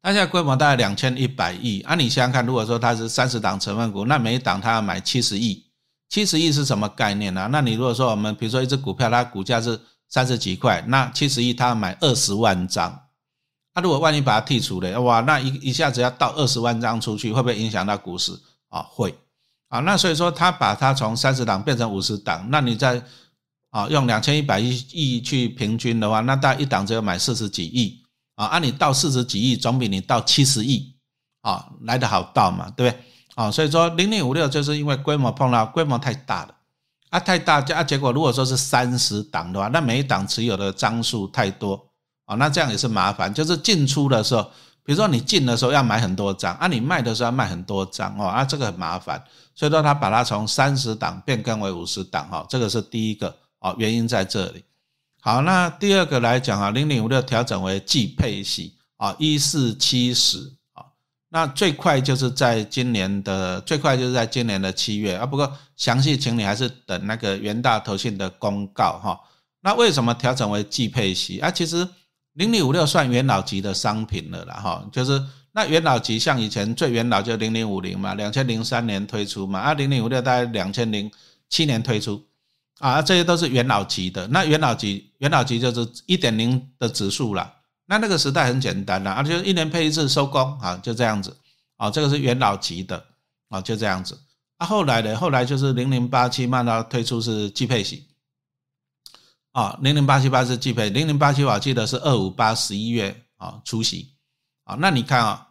[0.02, 1.82] 它现在规模大概两千一百亿。
[1.82, 5.66] 啊，你想想看，如果说它是三十档成分股，那每一档它要买七十亿，
[6.08, 7.48] 七十亿是什么概念呢？
[7.52, 13.06] 那你如果说我们比如说一只股票，它股价是三十几块，那七十亿它要买二十万张。
[13.72, 18.32] 那如果万一把它剔除了，哇，那一一下子要到二十万张出去，会不会影响到股市
[18.68, 18.82] 啊？
[18.82, 19.16] 会
[19.70, 19.80] 啊。
[19.80, 23.02] 那所以说，他把它从三十档变成五十档，那你在
[23.70, 28.02] 啊用两千一百亿亿去平均的话，那大概一档只有买四十几亿
[28.34, 28.44] 啊。
[28.44, 30.94] 按你到四十几亿，总比你到七十亿
[31.40, 33.02] 啊来得好到嘛，对不对？
[33.36, 36.54] 啊，所以说零零五六就是因为规模碰到规模太大了
[37.08, 41.86] 啊，太大啊，结果如果说是三十档的话，那每一档持有的张数太多。
[42.26, 44.48] 哦，那这样也是麻烦，就是进出的时候，
[44.82, 49.22] 比如说你进的时候要买很多张，啊，你卖的时候要卖很多张，哦，啊，这个很麻烦，
[49.54, 54.64] 所以说他把它从三十档变更为五十档，哈，这个是第一个，哦，原因在这里。
[55.20, 60.38] 好，那第二个来讲啊，零零五六调整为季配息，啊，一四七十，
[60.72, 60.82] 啊，
[61.28, 69.20] 那最快就是在今年的最快就是在今年的七月，啊，不过详细请你还是等那个元大投信的公告，哈，
[69.60, 71.38] 那为什么调整为季配息？
[71.38, 71.86] 啊，其实。
[72.40, 75.22] 零零五六算元老级的商品了啦，哈，就是
[75.52, 81.10] 那元老级像以前最元老就零零五零嘛，两千零三年推出嘛，啊零零五六大概两千零
[81.50, 82.24] 七年推出，
[82.78, 84.26] 啊这些都是元老级的。
[84.28, 87.52] 那元老级元老级就是一点零的指数啦。
[87.84, 91.36] 那那个时代很简单啦，啊就一年配一次收工啊，就这样子，
[91.76, 93.04] 啊这个是元老级的，
[93.50, 94.18] 啊就这样子。
[94.56, 98.02] 啊后来的后来就是零零八七慢到推出是季配型。
[99.52, 104.14] 啊，零零八七八是季配，零零八七我记得是二五八十一月啊出席
[104.64, 105.48] 啊，那你看啊，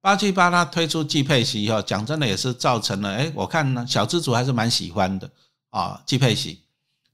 [0.00, 5.28] 八七八它推出季配息以后，讲真的也是造成了，哎，我看呢小资主还是蛮喜欢的
[5.70, 6.62] 啊，季配息。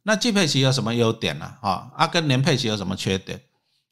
[0.02, 1.50] 那季配息有什么优点呢？
[1.62, 3.40] 啊，啊跟年配息有什么缺点？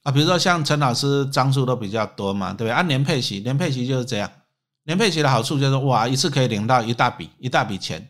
[0.03, 2.71] 啊，比如说像陈老师张数都比较多嘛，对不对？
[2.73, 4.31] 按年配息，年配息就是这样，
[4.83, 8.10] 年配息的好处就是哇，一次可以领到一大笔一大笔钱。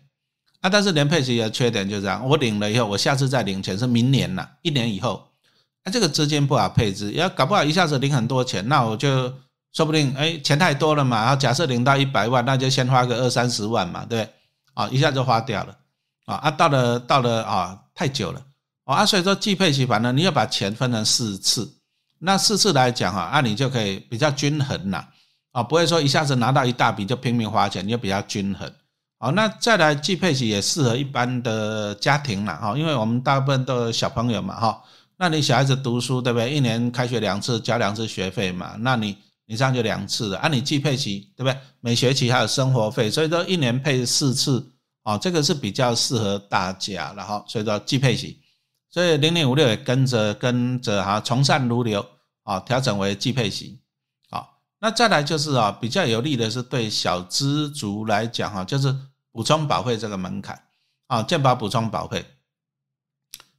[0.61, 5.27] 啊，但是连配息的缺点就是这样，我领了以后，我下次再领钱是明年了，一年以后，
[5.85, 9.33] 那这个资金不好配置，要搞不好一下子领很多钱，那我就
[9.73, 14.35] 说不定，哎，钱太多了嘛，然后假设领到一百万，那就先花个二三十万嘛，对不对？
[14.75, 15.75] 啊，一下就花掉了，
[16.27, 18.43] 啊啊，到了到了啊，太久了，
[18.85, 21.73] 啊，所以说季配息，反正你要把钱分成四次，
[22.19, 25.09] 那四次来讲哈，啊，你就可以比较均衡了，
[25.53, 28.71] 啊，不会说一下子拿到一大笔就拼命花钱，你就比较均衡。
[29.23, 34.83] 好，那再来季配息也适合一般的家庭了哈，因为我们大部分都有小朋友嘛哈，
[35.19, 36.51] 那你小孩子读书对不对？
[36.51, 41.55] 一年开学两次，交两次学费嘛，那你你这样就两次了，啊，你季配息对不对？
[41.81, 44.67] 每学期还有生活费，所以说一年配四次，
[45.03, 48.41] 哦，这个是比较适合大家了哈，所以说季配息，
[48.91, 52.03] 所以零零五六也跟着跟着哈，从善如流
[52.45, 53.83] 啊，调整为季配息。
[54.31, 58.97] 好，那再来就是啊，比较有利的是对小资族来讲哈，就是。
[59.33, 60.61] 补充保费这个门槛
[61.07, 62.25] 啊，健保补充保费，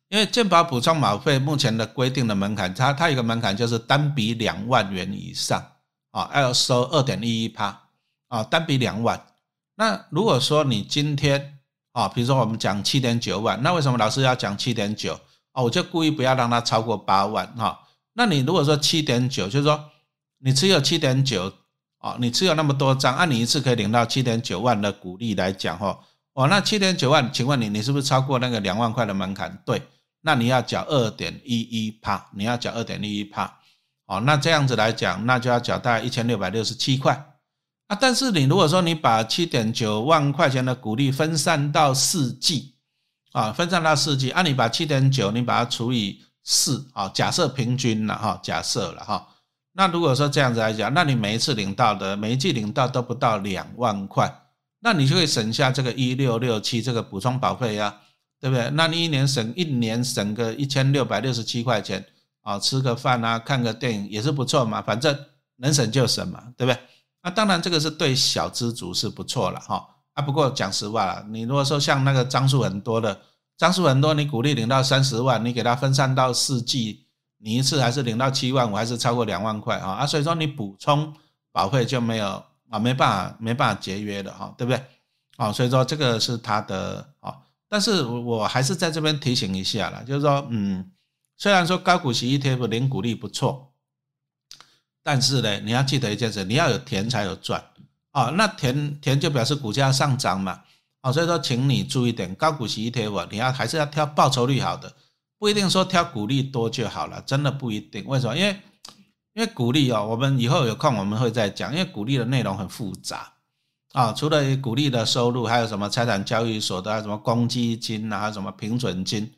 [0.09, 5.65] 因为健保补充保费目前的规定的门槛，它它有个门槛就是单笔两万元以上
[6.11, 7.83] 啊，要收二点一一趴
[8.27, 9.25] 啊，单笔两万。
[9.75, 11.59] 那如果说你今天
[11.93, 15.19] 啊，比如说我们讲七点九万，那为什么老师要讲七点九
[15.53, 15.63] 啊？
[15.63, 17.79] 我就故意不要让它超过八万哈。
[18.13, 19.89] 那你如果说七点九，就是说
[20.39, 21.53] 你只有七点九。
[22.01, 25.99] 哦，你持有那么多张，按你一次可以领到七点九万的股利来讲，哈，
[26.33, 29.55] 哦，那七点九万，请问你，你是不是超过那个两万块的门槛？
[29.63, 29.79] 对，
[30.21, 33.53] 那你要缴二点一一帕，你要缴二点一一帕，
[34.07, 37.13] 哦，那这样子来讲，那就要缴大概一千六百六十七块
[37.85, 37.95] 啊。
[38.01, 42.73] 但是你如果说你把七点九万块钱的股利分散到四季，
[43.33, 49.27] 啊，分散到四季，按你把七点九，你把它除以四，啊，假设平均了哈，假设了哈。
[49.73, 54.29] 那如果说这样子来讲，那你每一次领到的每一季领到都不到两万块，
[54.79, 57.95] 那你就会省下这个一六六七这个补充保费呀，
[58.39, 58.69] 对不对？
[58.71, 62.05] 那你一年省一年省个一千六百六十七块钱
[62.41, 65.17] 啊，吃个饭啊，看个电影也是不错嘛，反正
[65.57, 66.77] 能省就省嘛，对不对？
[67.23, 69.87] 那当然这个是对小资族是不错了哈。
[70.13, 73.17] 啊，不过讲实话了，你如果说像那个张数很多的，
[73.57, 77.05] 张数很多，你鼓励领到三十万，你给他分散到四季。
[77.43, 79.93] 你一次还是领到七万五，还是超过两万块啊？
[79.93, 81.11] 啊，所以说你补充
[81.51, 84.81] 保费就没有啊，没办法，没办法节约的哈，对不对？
[85.37, 87.35] 啊，所以说这个是它的啊，
[87.67, 90.91] 但是我还是在这边提醒一下了，就是说，嗯，
[91.37, 93.73] 虽然说高股息 ETF 零股利不错，
[95.01, 97.63] 但是呢，你要记得一件事，你要有田才有赚
[98.11, 98.25] 啊。
[98.25, 100.61] 那田田就表示股价上涨嘛，
[101.01, 104.93] 啊，所以说请你注意点，高股息 ETF 你要还是要挑报酬率好的。
[105.41, 108.05] 不一定说挑股利多就好了，真的不一定。
[108.05, 108.37] 为什么？
[108.37, 108.61] 因为
[109.33, 113.33] 因为股利哦，我们以后有空我们会再讲，因为股利的内容很复杂
[113.93, 114.13] 啊。
[114.13, 119.33] 除了股利的收入，还有什么财产交易所的什么公积金啊，还有什么平准金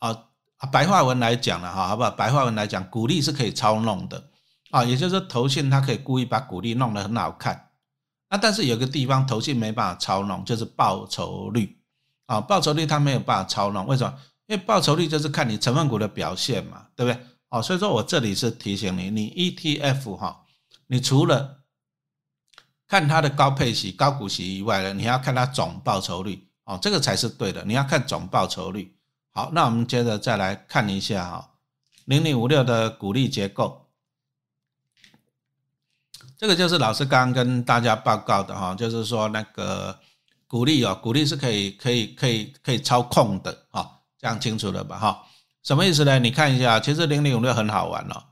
[0.00, 0.18] 啊。
[0.72, 2.10] 白话文来讲了哈，好不好？
[2.10, 4.20] 白话文来讲，股利是可以操弄的
[4.72, 7.68] 啊，也就是说，投信它可以故意把股利弄得很好看。
[8.28, 11.78] 那但是有个地方投信没办法操弄，就是报酬率
[12.26, 13.86] 啊，报酬率它没有办法操弄。
[13.86, 14.12] 为什么？
[14.46, 17.26] 因为报酬率就是看你成分股的表现嘛，对不对？
[17.48, 20.44] 哦，所以说我这里是提醒你，你 ETF 哈，
[20.86, 21.62] 你除了
[22.88, 27.64] 看它的高配息、高股息以外呢，你要看它总报酬率哦，这个才是对的。
[27.64, 28.96] 你要看总报酬率。
[29.32, 31.50] 好，那我们接着再来看一下哈，
[32.06, 33.86] 零零五六的股利结构，
[36.38, 40.00] 这个就是老师刚刚跟大家报告的哈，就是说那个
[40.46, 43.95] 股利哦，股利是可以可以可以可以操控的哈，
[44.26, 45.22] 讲清楚了吧哈？
[45.62, 46.18] 什么意思呢？
[46.18, 48.24] 你看一下，其实零零五六很好玩哦。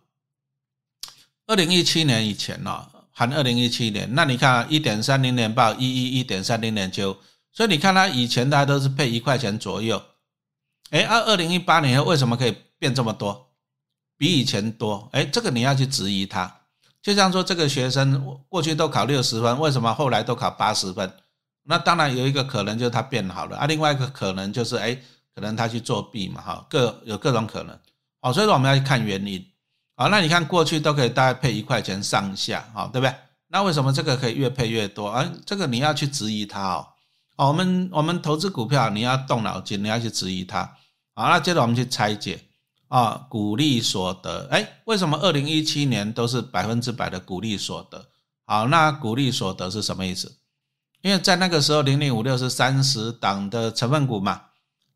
[1.47, 7.17] 二零一七年以前呢，含二零一七年，那你看一点三零年报一一一点三零年九，
[7.53, 10.03] 所以你看它以前大家都是配一块钱左右。
[10.91, 13.53] 哎，二二零一八年为什么可以变这么多，
[14.17, 15.09] 比以前多？
[15.13, 16.61] 哎，这个你要去质疑他。
[17.03, 21.13] 就像说这个学生过去都考六十分，为什么后来都考八十分？
[21.65, 24.99] 那当然有一个可能就是他变好了啊，另外一个可能就是哎，
[25.35, 27.79] 可能他去作弊嘛，哈，各有各种可能。
[28.21, 29.45] 好，所以说我们要去看原因。
[29.97, 33.15] 好，那你看过去都可以大概配一块钱上下，好，对不对？
[33.49, 35.09] 那为什么这个可以越配越多？
[35.09, 36.87] 啊，这个你要去质疑他哦。
[37.37, 40.63] 哦，我们我们投资股票，你要动脑筋，你要去质疑它。
[41.15, 42.41] 好，那接着我们去拆解
[42.89, 48.07] 啊，股利所得，哎，为什么二零一七年都是百分之百的股利所得？
[48.47, 50.37] 好，那股利所得是什么意思？
[51.03, 54.41] 因为在那个时候，零零五六是三十档的成分股嘛，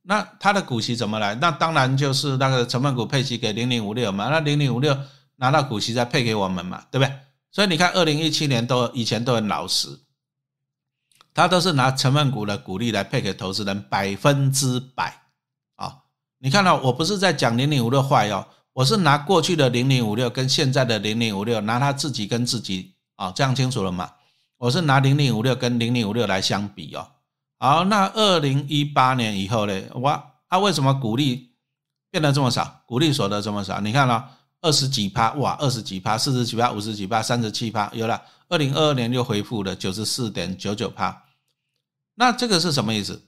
[0.09, 1.35] 那它的股息怎么来？
[1.35, 4.97] 那当然就是那个成分股配息给零零五六嘛，那零零五六
[5.37, 7.15] 拿到股息再配给我们嘛，对不对？
[7.53, 10.01] 所以你看，二零一七年都以前都很老实。
[11.35, 15.23] 他都是拿成分股的股利来配给投资人，百分之百
[15.77, 15.95] 啊！
[16.39, 24.11] 你看到我不是在讲零零五六坏哦，我是拿过去的零零五六跟现在的零零五六，拿他自己跟自己啊，这样清楚了吗？
[24.57, 27.07] 我是拿零零五六跟零零五六来相比哦。
[27.59, 29.83] 好，那二零一八年以后呢？
[29.97, 31.51] 哇，他为什么股利
[32.11, 32.83] 变得这么少？
[32.87, 33.81] 股利所得这么少？
[33.81, 38.23] 你看了二十几趴，哇，二十几趴，四十几趴，五十几趴，三十七趴，有了。
[38.49, 41.25] 二零二二年又恢复了九十四点九九趴。
[42.15, 43.21] 那这个是什么意思？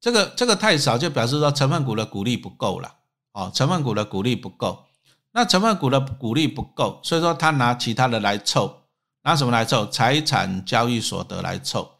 [0.00, 2.92] 这个这个太少，就表示说成分股的股利不够了
[3.32, 4.84] 哦，成分股的股利不够。
[5.30, 8.82] 那成分股的股利不够，所以说他拿其他的来凑，
[9.22, 9.86] 拿什么来凑？
[9.86, 11.90] 财产交易所得来凑。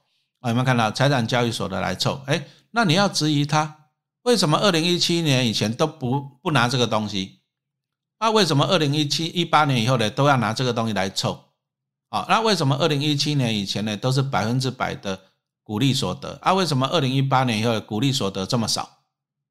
[0.49, 2.21] 有没有看到财产交易所得来凑？
[2.27, 3.77] 哎，那你要质疑他
[4.23, 7.41] 为什么二零一七年以前都不不拿这个东西？
[8.21, 11.53] 那为什么二零一七一八年以后呢都要拿这个东西来凑？
[12.09, 15.19] 啊，那为什么二零一七年以前呢都是百分之百的？
[15.65, 18.99] 股利所得啊，为什么二零一八年以后的股利所得这么少？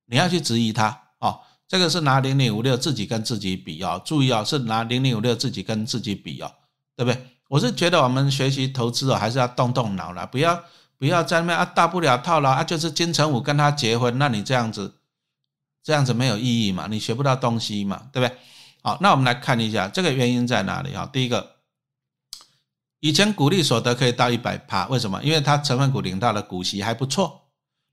[0.07, 1.39] 你要去质疑他哦。
[1.69, 6.51] 这个是拿零零五六自己跟自己比哦，注意哦，是拿零零五六自己跟自己比哦，
[6.97, 7.27] 对不对？
[7.47, 10.61] 我是觉得我们学习投资哦，还是要动动脑了，不要
[11.01, 14.99] 不要在那啊，大不了套牢啊，就是金城武跟他结婚，那你这样子
[15.81, 18.37] 这样子没有意义嘛，你学不到东西嘛，对不对？
[18.83, 21.09] 好，那我们来看一下这个原因在哪里啊？
[21.11, 21.55] 第一个。
[22.99, 25.19] 以前股利所得可以到一百趴，为什么？
[25.23, 27.49] 因为它成分股领到的股息还不错。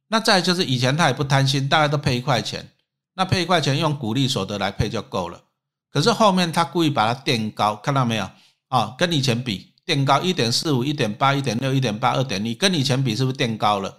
[0.08, 2.72] 那再就是以前他也不贪心，大家都配一块钱，
[3.14, 5.44] 那配一块钱用股利所得来配就够了。
[5.90, 8.30] 可是后面他故意把它垫高，看到没有？
[8.68, 13.96] 啊，跟以前比垫高一点四五、一点八、一点六、一点八、二点一，跟以前比是不是垫高了？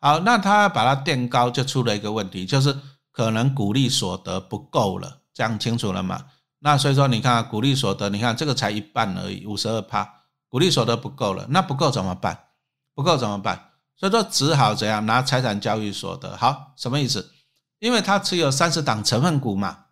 [0.00, 2.72] 好，那他把它垫高就出了一个问题，就是
[3.10, 6.26] 可能股利所得不够了，这样清楚了吗？
[6.60, 10.08] 那所以说你看股利所得，你看这个才一半而已，五十二趴。
[10.48, 12.38] 股利所得不够了，那不够怎么办？
[12.94, 13.70] 不够怎么办？
[13.96, 16.36] 所以说只好怎样拿财产交易所得。
[16.36, 17.32] 好，什么意思？
[17.80, 19.86] 因为他持有三十档成分股嘛，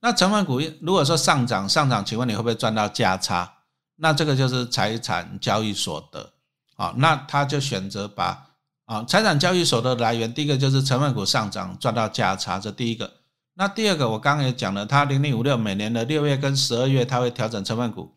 [0.00, 3.52] 那成分股如果说上涨上涨，请问你会不会赚到价差？
[3.96, 6.30] 那这个就是财产交易所得。
[6.76, 8.46] 啊，那他就选择把
[8.86, 13.12] 啊财产交易所得来源，第一个就是成分股上涨赚到价差，这第一个。
[13.54, 18.12] 那第二个我刚刚也讲了，他零零五六每年的六月跟十二月，他会调整成分股。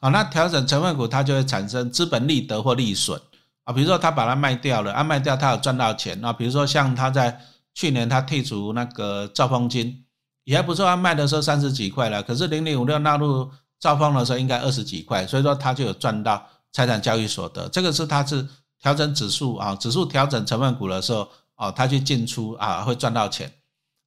[0.00, 3.20] 啊，那调整成分股，它就会产生资本利得或利损
[3.64, 3.72] 啊。
[3.72, 6.32] 比如说他把它卖掉了，啊卖掉他有赚到钱啊。
[6.32, 7.40] 比如说像他在
[7.74, 10.04] 去年他剔除那个兆丰金，
[10.44, 13.50] 也还不错，他卖的时候三十几块了，可是零零五六纳入
[13.80, 17.68] 兆丰的时候应该二十几块，所以说他就有赚到财产交易所得。
[17.68, 18.46] 这个是他是
[18.80, 23.52] 调整指数啊，指数调整成分股的时候啊，他去进出啊会赚到钱。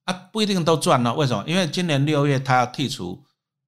[0.04, 1.14] 啊，不一定都赚了。
[1.14, 1.44] 为什么？
[1.46, 3.22] 因为今年六月它要剔除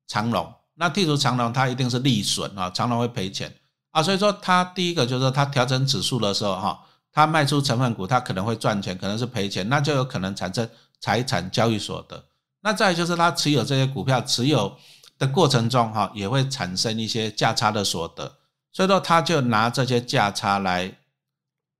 [0.08, 3.54] 长龙，那剔除长龙它一定是利损啊，长龙会赔钱
[3.92, 4.02] 啊。
[4.02, 6.80] 所以说它第一个就是说它调整指数的时候哈，
[7.12, 10.68] 它卖出成分股，它可能会赚钱，可能是赔钱，那就有可能产生
[11.00, 12.24] 财产交易所得。
[12.62, 14.76] 那再就是它持有这些股票持有
[15.18, 18.36] 的过程中哈，也会产生一些价差的所得，
[18.72, 20.92] 所以说他就拿这些价差来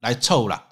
[0.00, 0.62] 来凑了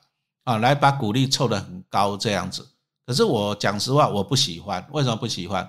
[0.45, 2.69] 啊，来把股利凑得很高这样子。
[3.05, 4.87] 可是我讲实话，我不喜欢。
[4.93, 5.69] 为什么不喜欢？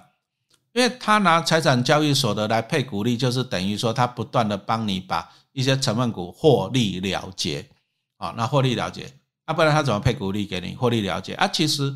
[0.73, 7.67] 因为他拿财产交易所得来配股利，就是等于说他不断的帮你把一些成分股获利了结
[8.17, 8.33] 啊。
[8.37, 9.11] 那获利了结，
[9.45, 10.75] 啊，不然他怎么配股利给你？
[10.75, 11.95] 获利了结啊，其实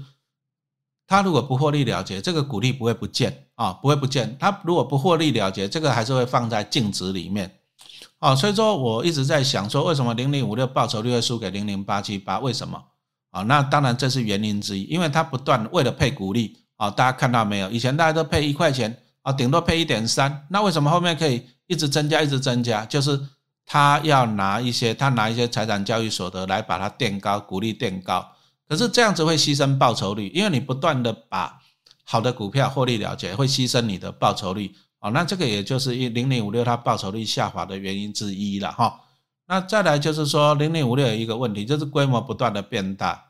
[1.07, 4.35] 他如果不获利了结，这个股利不会不见啊，不会不见。
[4.37, 7.49] 他如果不获利了结，这个还是会放在净值里面
[8.19, 8.35] 啊。
[8.35, 12.39] 所以说我一直在想说，为什么零零五六报酬率会输给零零八七八？
[12.39, 12.83] 为什么？
[13.31, 17.71] 啊，那当然这是原因之一，因为它不断为了配股利啊，大家看到没有？
[17.71, 22.85] 以前大家都配一块钱啊，顶多配一点三，那为什么后面可以一直增加，一直增加？
[22.85, 23.17] 就是
[23.65, 28.25] 他要拿一些，他拿一些财产交易所得来把它垫高，股利垫高。
[28.67, 31.59] 可是这样子会牺牲报酬率，因为你不断的把
[32.03, 35.09] 好的股票获利了结，会牺牲你的报酬率啊。
[35.11, 39.01] 那这个也就是一零零五六它报酬率下滑的原因之一了哈。
[39.49, 43.23] 那再来就是说，零零五六有一个问题，就是规模不断的变大，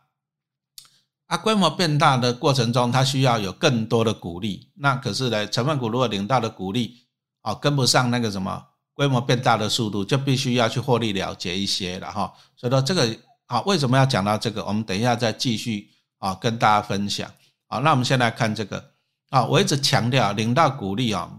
[1.28, 4.72] 啊，规模变大的过程中，它需要有更多的股利。
[4.76, 7.06] 那可是呢，成分股如果领到的股利，
[7.42, 8.64] 啊，跟不上那个什么
[8.96, 12.34] 规模变大的速度，就必须要去获利了结一些了哈。
[12.56, 13.08] 所以说这个，
[13.48, 14.64] 好，为什么要讲到这个？
[14.66, 15.90] 我们等一下再继续
[16.20, 17.30] 啊，跟大家分享。
[17.68, 18.92] 啊，那我们先来看这个，
[19.30, 21.30] 啊，我一直强调领到股利啊，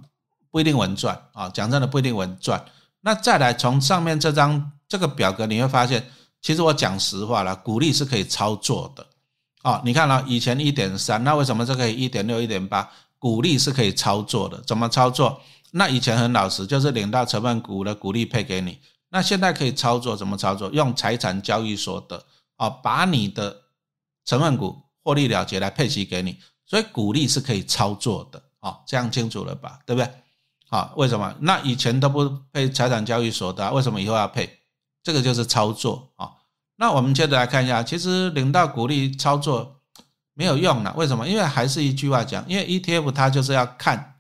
[0.51, 2.63] 不一定稳赚啊，讲真的不一定稳赚。
[3.01, 6.05] 那再来从上面这张这个表格，你会发现，
[6.43, 9.07] 其实我讲实话了，股利是可以操作的，
[9.63, 14.61] 啊，你看了以前一点三，那为什么这个一点六、一点八，股利是可以操作的？
[14.67, 15.41] 怎么操作？
[15.71, 18.79] 那以前很老实，就是领到成分股的股利配给你，
[19.11, 20.71] 那现在可以操作，怎么操作？
[20.71, 22.25] 用财产交易所得，
[22.57, 23.63] 啊，把你的
[24.25, 29.81] 成分股获利了结来配息给你，所以股利是可以操作的，啊，这样清楚了吧？
[29.87, 30.13] 对不对？
[30.69, 31.35] 啊，为什么？
[31.41, 34.59] 那以前都不配财产交易所得，为什么以后要配？
[35.03, 36.33] 这个就是操作啊。
[36.77, 39.81] 那我们接着来看一下，其实领到股利操作
[40.35, 41.27] 没有用了，为什么？
[41.27, 44.17] 因为还是一句话讲，因为 ETF 它就是要看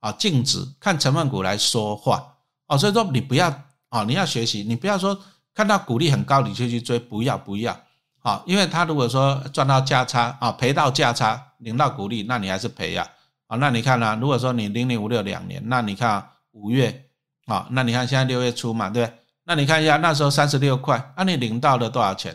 [0.00, 2.76] 啊净值，看成分股来说话哦。
[2.76, 3.48] 所以说你不要
[3.92, 5.20] 啊，你要学习，你不要说
[5.54, 7.78] 看到股利很高你就去追，不要不要
[8.22, 13.06] 啊，因为他如果说赚到价差啊，赔到价差，领到股利，那你还是赔呀。
[13.48, 14.16] 啊，那你看呢？
[14.18, 17.04] 如果说你零零五六两年，那你看五月
[17.44, 19.14] 啊，那你看现在六月初嘛，对不对？
[19.44, 22.34] 那你看一下那时候三十六块，啊，你领到了多少钱？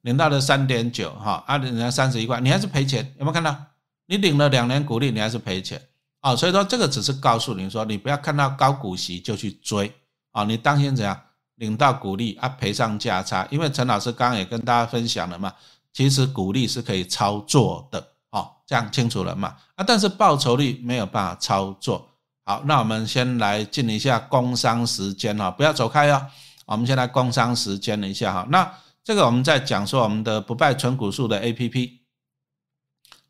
[0.00, 3.54] 领到了三点九，哈，啊，人家三十一块，你还是赔钱，有没有看到？
[4.06, 5.80] 你领了两年股利，你还是赔钱
[6.20, 6.34] 啊。
[6.36, 9.92] 所以说这个只是告诉你说，你不要看到高股息就去追
[10.34, 11.18] 啊，你当心怎样
[11.54, 15.54] 领到股利啊赔上价差，因为陈老师刚刚也跟大家分享了嘛，
[15.92, 18.04] 其实股利是可以操作的。
[18.30, 19.56] 好，这样清楚了嘛？
[19.76, 22.10] 啊，但是报酬率没有办法操作。
[22.44, 26.26] 好，那我们先来进一下工商时间哈，不要走开哦。
[26.66, 28.46] 我们先来工商时间了一下哈。
[28.50, 28.68] 那
[29.04, 32.00] 这个我们在讲说我们的不败纯股数的 A P P，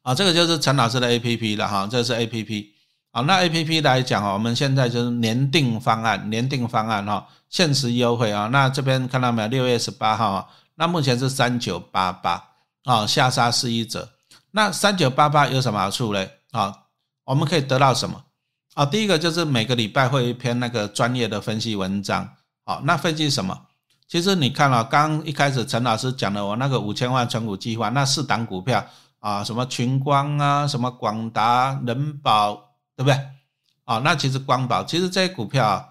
[0.00, 2.73] 啊，这个就是陈老师的 A P P 了哈，这是 A P P。
[3.16, 8.48] 好，那 A P P 来讲哦，我们现在就是年定方案，年定方案哈，限时优惠啊。
[8.50, 9.46] 那这边看到没有？
[9.46, 12.42] 六月十八号，那目前是三九八八
[12.82, 14.08] 啊，下杀四一折。
[14.50, 16.28] 那三九八八有什么好处嘞？
[16.50, 16.74] 啊，
[17.22, 18.20] 我们可以得到什么？
[18.74, 22.28] 啊，第一个就是每个礼拜会一篇那个专业的分析文章。
[22.64, 23.56] 好，那分析什么？
[24.08, 28.84] 其实你看了，刚一开始陈老师讲的我那个五千万存股计划，那四档股票
[29.20, 32.60] 啊，什么群光啊，什么广达、人保，
[32.96, 33.18] 对不对？
[33.84, 35.86] 啊，那其实光宝，其实这些股票啊，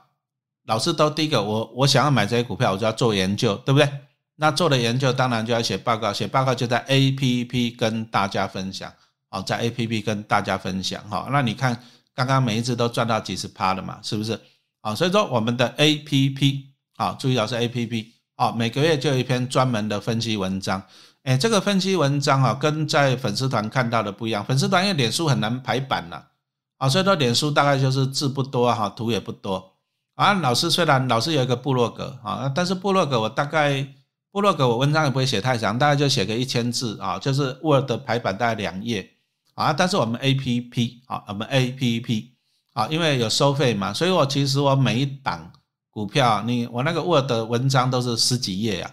[0.65, 3.89] 老师都第一个，我我想要买这些股票，我就要做研究，对不对？
[4.35, 6.11] 那做了研究，当然就要写报告。
[6.11, 8.91] 写报告就在 A P P 跟大家分享，
[9.29, 11.27] 好，在 A P P 跟大家分享，哈。
[11.31, 11.79] 那你看，
[12.15, 14.39] 刚刚每一次都赚到几十趴了嘛，是不是？
[14.81, 20.81] 好，所以说我们的 A P P，啊，注意到是 A P P，啊，每个月就有一篇专门的分析文章。
[21.23, 24.43] 哎，这个分析文章啊，跟在粉丝团看到的不一样。
[24.43, 26.21] 粉丝团因为脸书很难排版呐，
[26.83, 29.71] 啊所以说脸书大概就是字不多哈，图也不多。
[30.15, 33.87] 啊，老师虽然老师有一个部落格啊，但是部落格我大概。
[34.33, 39.07] 部落格我文章也不会写太长，大概就写个一千字啊，就是 Word 排版大概两页
[39.53, 39.71] 啊。
[39.71, 42.31] 但是我们 A P P 啊，我们 A P P
[42.73, 45.51] 啊，因为有收费嘛，所以我其实我每一档
[45.91, 48.89] 股票，你我那个 Word 文章都是十几页啊，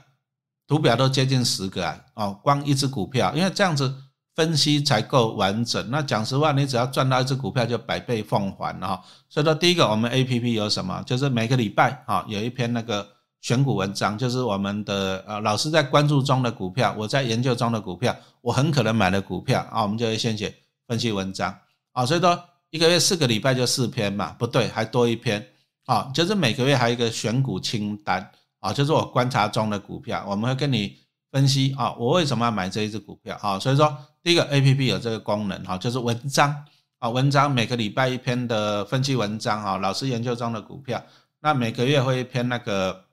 [0.69, 1.99] 图表都接近十个啊。
[2.17, 3.95] 哦，光一只股票，因为这样子
[4.41, 5.87] 分析才够完整。
[5.91, 8.99] 那讲实话，你只要赚到一只股票就百倍奉还了。
[9.29, 11.03] 所以说，第一个我们 A P P 有什么？
[11.05, 13.07] 就是每个礼拜啊有一篇那个
[13.43, 20.55] 选股文章，就是我们的呃老师在关注中的股票，我在研究中的股票，我很可能买的股票啊，我们就会先写
[20.89, 21.55] 分析文章
[21.93, 22.07] 啊。
[22.07, 25.47] 所以说一个月四个礼拜就四篇嘛，不对，还多一篇
[25.85, 28.27] 啊，就是每个月还有一个选股清单
[28.61, 30.97] 啊，就是我观察中的股票，我们会跟你
[31.31, 33.59] 分析啊，我为什么要买这一只股票啊。
[33.59, 36.65] 所以说第一个 A P P 有这个功能哈，就是文章。
[36.99, 41.03] 啊，文章每个礼拜一篇的分析文章啊，老师研究中的股票，
[41.41, 43.07] 那每个月会一篇那个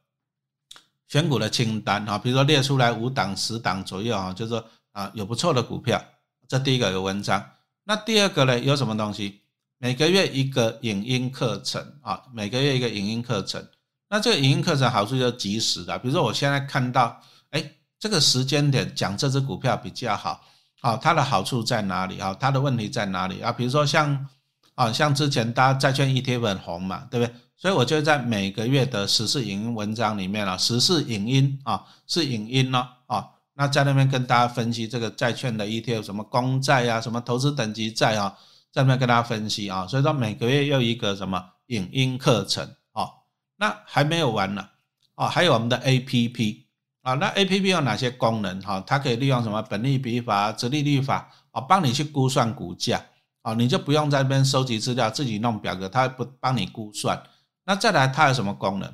[1.07, 6.03] 选股的清单啊，比如说列出来五档、十档左右啊，就是说啊有不错的股票，
[6.49, 7.41] 这第一个有文章。
[7.85, 9.39] 那第二个呢，有什么东西？
[9.77, 13.65] 每个月一个影音课程啊，每个月一个影音课程。
[14.09, 17.17] 那这个影音课程好处就及时的，比如说我现在看到，
[17.51, 20.43] 哎，这个时间点讲这只股票比较好。
[20.79, 22.35] 好，它的好处在哪里啊？
[22.39, 23.51] 它的问题在哪里啊？
[23.51, 24.27] 比如说像
[24.75, 27.33] 啊，像之前大家债券 ETF 很红嘛，对不对？
[27.55, 38.37] 所以我就在每个月的时事影音文章里面啊，时事影音啊，是影音咯啊，那在那边跟大家分析这个债券的 ETF 什么公债啊，什么投资等级债啊，
[38.71, 43.09] 在那边跟大家分析啊，所以说每个月又一个什么影音课程啊，
[43.55, 44.69] 那还没有完呢
[45.15, 46.66] 啊，还有我们的 APP。
[47.07, 48.59] 啊，那 A P P 有哪些功能？
[48.61, 53.01] 哈，它可以利用什么本利比法、直利率法啊，帮你去估算股价
[53.43, 57.23] 啊，你就不用在那边收集资料，自己弄表格，它不帮你估算。
[57.63, 58.93] 那再来，它有什么功能？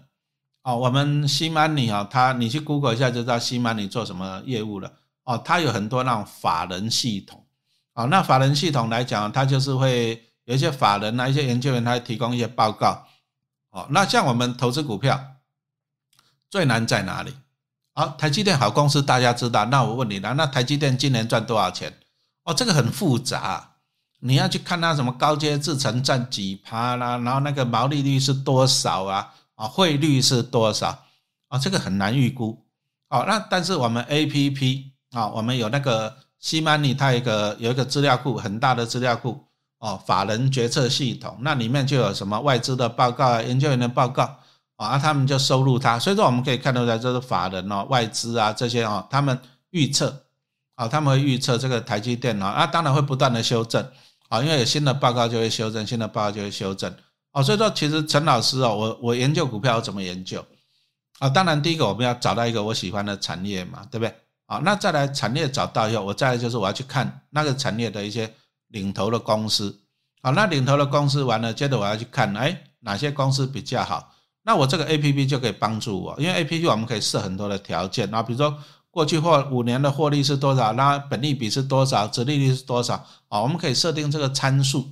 [0.62, 4.94] 哦，我们西曼尼啊，它你去 Google 一下就知道西曼尼做什么业务了。
[5.24, 7.44] 哦，它有很多那种法人系统。
[7.96, 13.08] 哦，那法人系统来讲，它就是会有一些法人啊，一些研究员，他提供一些报告。
[13.72, 15.20] 哦，那像我们投资股票，
[16.52, 17.34] 最难在哪里？
[17.96, 19.66] 好，台积电好公司，大家知道。
[19.66, 21.94] 那我问你了，那台积电今年赚多少钱？
[22.44, 23.76] 哦，这个很复杂，
[24.20, 29.32] 你要去看它什么高阶制程占几趴啦，然后那个毛利率是多少啊？
[29.54, 30.88] 啊，汇率是多少？
[31.50, 32.66] 啊，这个很难预估。
[33.10, 39.46] 哦，那但是我们 A P P 啊，我们有那个西曼尼，它一个有一个资料库，很大的资料库
[39.78, 44.40] 哦，法人决策系统，那里面就有什么外资的报告啊，研究员的报告。
[44.76, 50.26] 啊，他们就收入它，所以说我们可以看到，在这是法人哦、外资啊这些哦，他们预测，
[50.76, 53.88] 啊，他们会预测这个台积电啊，啊，当然会不断的修正，
[54.30, 56.94] 啊，因为有新的报告就会修正，新的报告就会修正，
[57.32, 60.44] 哦，所以说其实陈老师哦，我我研究股票怎么研究？
[61.20, 64.14] 啊，当然第一个我们要找到一个我喜欢的产业嘛，对不对？
[64.48, 68.32] 啊，那再来产业找到以后，我再来就是我要去看那个产业的一些
[68.68, 69.80] 领头的公司，
[70.22, 74.12] 啊，那领头的公司完了，接着我要去看，哎，哪些公司比较好？
[74.46, 78.58] 那我这个 A P P 就可以帮助我，因为 A P P 我们可以设很多的条件啊，比如说
[78.92, 82.96] 过去或五年的获利是多少，那本利比是多少，折利率是多少
[83.30, 84.92] 啊，我们可以设定这个参数。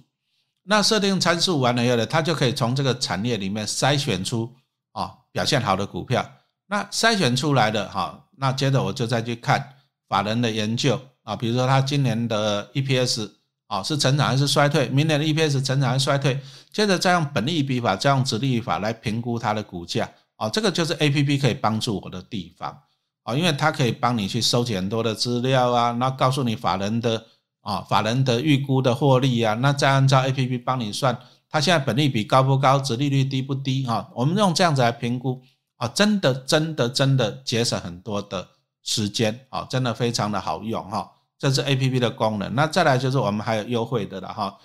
[0.63, 4.49] 那设定参数完了以后呢，它就可以从这个产业里面筛选出
[4.93, 6.25] 啊表现好的股票。
[6.67, 9.73] 那筛选出来的哈，那接着我就再去看
[10.07, 13.29] 法人的研究啊，比如说他今年的 E P S。
[13.71, 14.89] 啊，是成长还是衰退？
[14.89, 16.37] 明年的 EPS 成长还是衰退？
[16.73, 20.11] 接着再用本利比法，再用值利率法来评估它的股价。
[20.35, 22.77] 啊，这个就是 APP 可以帮助我的地方。
[23.23, 27.25] 啊，因为它可以帮你去收集很多的资料啊，那告诉你法人的
[27.61, 31.17] 啊，法人的预估的获利啊，那再按照 APP 帮你算，
[31.49, 33.85] 它现在本利比高不高，值利率低不低？
[33.85, 35.41] 哈，我们用这样子来评估。
[35.77, 38.45] 啊，真的，真的，真的节省很多的
[38.83, 39.47] 时间。
[39.47, 40.83] 啊，真的非常的好用。
[40.89, 41.09] 哈。
[41.41, 44.55] 这是 A P P 的功能，那再来就是我们还有优惠的了哈，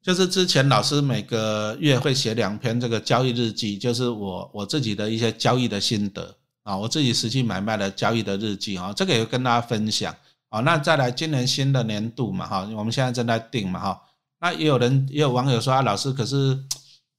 [0.00, 6.32] 就是之前老师每个月会写两篇这个交易日记，就是我我自己的一些交易的心得
[6.62, 10.14] 啊，我自己实际买卖的交易的日记啊，这个也跟大家分享
[10.50, 10.60] 啊。
[10.60, 14.00] 那再来今年新的年度嘛哈，我们现在正在定嘛哈，
[14.40, 16.56] 那也有人也有网友说啊，老师可是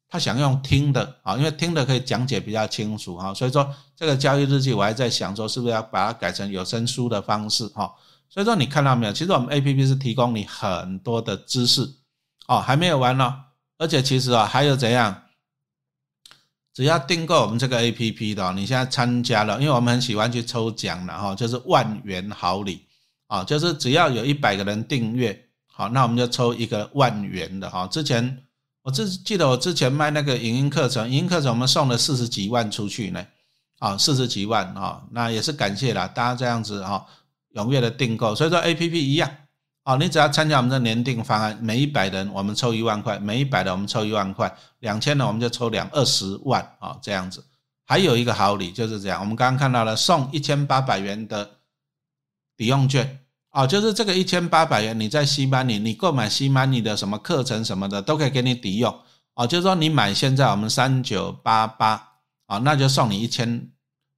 [0.07, 7.93] 他想用听的啊，因为听的可以讲解比较清楚哈，所以说这个交易日记我还在想说是不是要把它改成有声书的方式哈。
[8.30, 9.13] 所以说你看到没有？
[9.13, 11.82] 其实我们 A P P 是提供你很多的知识
[12.47, 13.45] 哦，还没有完呢。
[13.77, 15.23] 而且其实啊，还有怎样？
[16.73, 22.86] 只要订购我们这个 A P P 的，你现在参加了，因为我们很喜欢去抽奖的哈，就是万元好礼
[23.27, 27.88] 啊，就是只要有一百个人订阅，好，那我们就抽一个万元的哈。
[27.88, 28.43] 之前
[28.84, 33.25] 我之记得我之前卖那个影音课程，影音课程我们送了四十几万出去呢，
[33.80, 37.05] 啊，四十几万啊，那也是感谢了大家这样子哈。
[37.53, 39.29] 踊跃的订购，所以说 A P P 一样，
[39.83, 47.45] 哦，你只要参加我们的年订方案，每一百人我们抽一万块，每一百的我们抽一万块，两千的我们就抽两二十万啊，这样子。
[47.85, 51.57] 还有一个好礼就是这样，我们刚刚看到了送一千八百元的
[52.55, 53.19] 抵用券
[53.51, 58.95] 哦，就是这个一千八百元，你在西班尼，你购买西班尼的什么课程什么的，都可以给你抵用。
[59.33, 62.09] 哦，就是说你买现在我们三九八八，
[62.45, 63.71] 啊，那就送你一千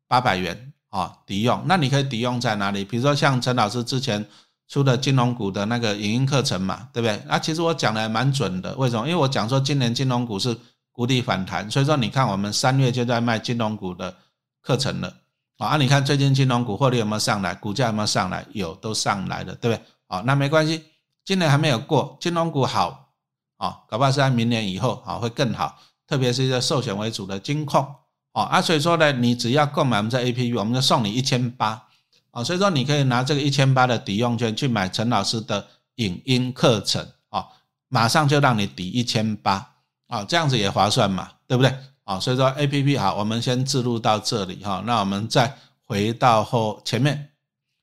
[0.07, 1.63] 八百元，啊，抵用。
[1.65, 2.85] 那你可以抵用在哪里？
[2.85, 4.23] 比如说像陈老师之前
[4.67, 7.15] 出的金融股的那个影音课程嘛，对不对？
[7.27, 8.75] 啊，其实我讲的还蛮准的。
[8.75, 9.07] 为什么？
[9.07, 10.55] 因为我讲说今年金融股是
[10.91, 14.15] 谷底反弹，所以说你看我们三月就在卖金融股的
[14.61, 15.13] 课程了。
[15.57, 17.53] 啊，你看最近金融股获利有没有上来？
[17.55, 18.45] 股价有没有上来？
[18.51, 19.85] 有，都上来了，对不对？
[20.07, 20.83] 啊，那没关系，
[21.23, 23.13] 今年还没有过，金融股好，
[23.57, 25.77] 啊，搞不好是在明年以后啊会更好，
[26.07, 27.87] 特别是一些寿险为主的金控，
[28.33, 31.87] 哦，啊，所以说呢，你只要购买我们这 A P P，我们就送你一千八，
[32.31, 37.45] 啊，所以说你可以拿这个一千八的抵用券去买陈老师的影音课程，啊，
[37.89, 39.73] 马上就让你抵一千八，
[40.07, 41.75] 啊，这样子也划算嘛，对不对？
[42.03, 44.81] 啊，所以说 A P P 好，我们先记录到这里哈。
[44.85, 45.55] 那我们再
[45.85, 47.29] 回到后前面，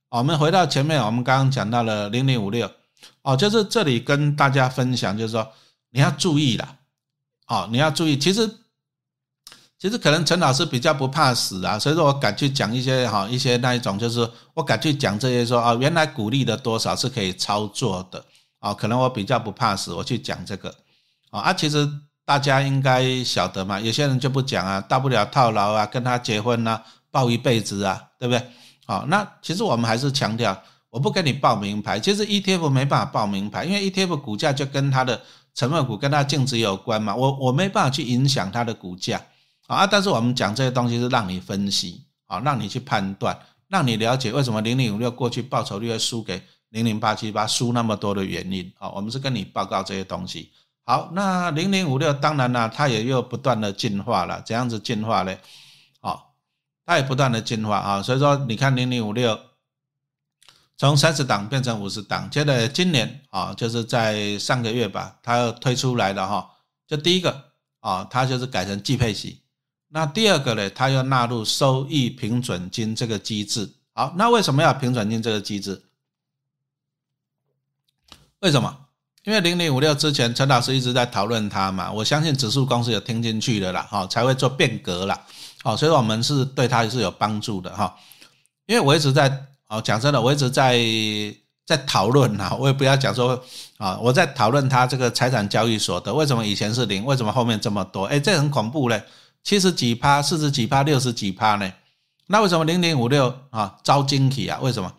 [0.09, 2.70] 我们回到前面，我们刚刚讲到了零零五六，
[3.22, 5.53] 哦，就是这里跟大家分享，就是说
[5.90, 6.76] 你要注意啦，
[7.46, 8.51] 哦，你要注意，其实
[9.79, 18.24] 其实可能陈老师比较不怕死啊，所以说我敢去讲一些哈一些那一种，就是我敢去讲这些说啊，原来鼓励的多少是可以操作的
[18.59, 20.74] 啊，可能我比较不怕死，我去讲这个
[21.31, 21.89] 啊，啊，其实。
[22.29, 28.47] 大家应该晓得嘛，有些人就不讲啊，大不了套牢啊，跟他结婚啊，抱一辈子啊，对不对？
[28.87, 30.55] 好，那其实我们还是强调，
[30.91, 31.99] 我不跟你报名牌。
[31.99, 35.18] 其实 ETF 没办法报名牌，因为 ETF 股价就跟它的
[35.55, 39.18] 成分股跟它净值有关嘛，我我没办法去影响它的股价
[39.69, 39.87] 啊。
[39.87, 43.39] 但是我们讲这些东西是让你分析啊，让你去判断，
[43.69, 48.91] 让你了解为什么零零五六过去报酬率会输给零零八七八输那么多的原因啊。
[48.91, 50.51] 我们是跟你报告这些东西。
[50.85, 55.37] 好，那零零五六当然了，它也又不断的进化了，怎样子进化呢？
[56.01, 56.35] 好，
[56.87, 59.39] 它也不断的进化啊，所以说你看零零五六
[60.79, 66.51] 从三十档变成五十档，接着今年啊，就是在上个月吧，它又推出来了哈，
[66.87, 67.51] 就第一个
[67.81, 69.37] 啊，它就是改成季配型，
[69.89, 73.70] 那第二个呢，它要纳入收益平准金这个机制。
[73.95, 75.82] 好，那为什么要平准金这个机制？
[78.41, 78.76] 为什么？
[79.24, 85.26] 因为零零五六之前，陈老师一直在讨论它嘛，我相信指数公司有听进去的啦，哈，才会做变革啦，
[85.62, 87.95] 好，所以我们是对它是有帮助的哈。
[88.66, 90.78] 因为我一直在，哦，讲真的，我一直在
[91.66, 93.43] 在讨论哈， 我也不要讲说
[93.76, 98.05] 啊，我在讨论它这个财产交易所得为什么以前是零，为什么后面这么多？
[98.05, 99.03] 哎，这很恐怖嘞，
[99.49, 101.72] 七十几趴、四十几趴、六十几趴呢？
[102.26, 104.61] 那为什么零零五六啊招惊喜啊？
[104.61, 104.92] 为什么？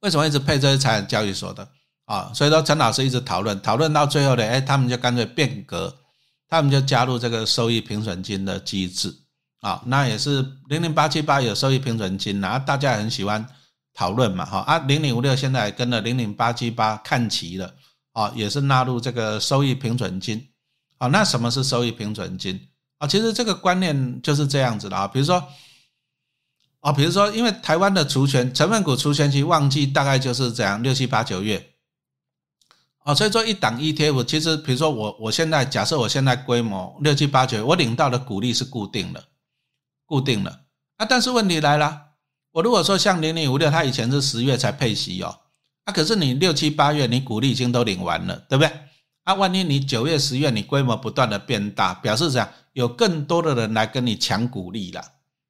[0.00, 1.68] 为什么一直配这些财产交易所的？
[2.06, 5.94] 啊，所以说陈老师一直讨论，讨论到最后呢，哎，他们就干脆变革，
[6.48, 9.14] 他们就加入这个收益平准金的机制
[9.60, 13.46] 啊，那也是零零八七八有收益平准金啊，大家很喜欢
[13.92, 17.74] 讨论嘛，哈啊，零零五六现在跟了零零八七八看齐了
[18.14, 20.48] 啊，也是纳入这个收益平准金
[20.96, 22.58] 啊，那什么是收益平准金
[22.98, 23.06] 啊？
[23.06, 25.42] 其实这个观念就是这样子的啊，比如说
[26.80, 31.64] 啊，比如说因为台湾的除权成分股除权期旺季大概就是这样六七八九月。
[33.04, 39.24] 啊，所以说一档 ETF，其实比如说我我现在假设我现在规模六七八九，我领到的股利是固定的，
[40.04, 40.50] 固定的。
[40.98, 41.98] 啊，但是问题来了，
[42.52, 45.38] 我如果说像零零五六，它以前是十月才配息哦，
[45.84, 48.70] 啊，可是你六七八月你股利已经都领完了，对不对？
[49.28, 52.48] 啊，万一你九月十月你规模不断的变大，表示怎样？
[52.72, 55.04] 有更多的人来跟你抢股利了。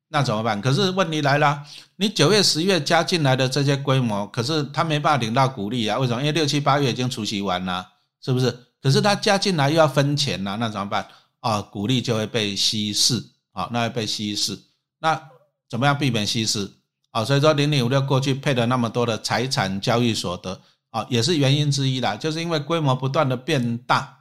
[0.09, 0.61] 那怎么办？
[0.61, 1.63] 可是问题来了，
[1.95, 5.97] 你九月、十月加进来的这些规模，可是他没办法领到股利啊？
[5.97, 6.21] 为什么？
[6.21, 7.87] 因为六七八月已经除息完了，
[8.21, 8.51] 是不是？
[8.83, 11.07] 可是他加进来又要分钱呐，那怎么办？
[11.39, 14.59] 啊，股利就会被稀释啊，那会被稀释。
[14.99, 15.23] 那
[15.71, 16.69] 怎么样避免稀释？
[17.13, 20.61] 啊，所以说零零五六过去配了那么多的财产交易所得
[21.09, 24.19] 也是原因之一啦，就是因为规模不断的变大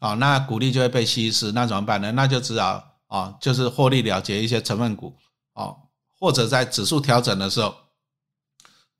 [0.00, 2.12] 啊，那股利就会被稀释，那怎么办呢？
[2.12, 5.16] 那就只好啊，就是获利了结一些成分股。
[5.54, 5.76] 哦，
[6.20, 7.74] 或者在指数调整的时候，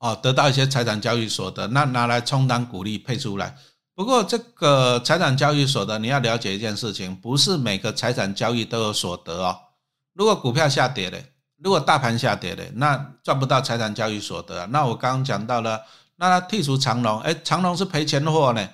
[0.01, 3.57] 哦，得到一些财产交易所得，那拿来充当股利配出来。
[3.95, 9.57] 不过这个财产交易所得，你要了解一件事情，不是每个财产交易都有所得哦。
[10.15, 11.19] 如果股票下跌了，
[11.63, 14.67] 如果大盘下跌了，那赚不到财产交易所得。
[14.69, 15.81] 那我刚刚讲到了，
[16.21, 18.69] 那他剔除长隆，哎，长隆是赔钱的货呢。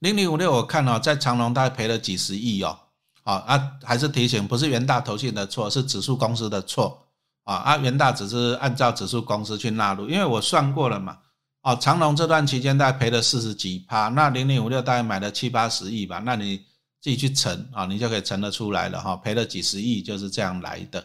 [0.00, 2.78] 零零五六，我看哦，在长隆大概赔了几十亿哦。
[3.24, 7.06] 好啊，还是提醒，不是元大投信的错，是指数公司的错。
[7.44, 11.16] 啊，啊，元大只是按照指数公司去纳入，因为我算过了嘛。
[11.62, 16.58] 哦，长隆这段期间大概赔了四十几趴，那零零五六大概买了七八十亿吧，那你
[17.00, 21.04] 自己去乘啊，你就可以乘得出来了哈，赔了几十亿就是这样来的。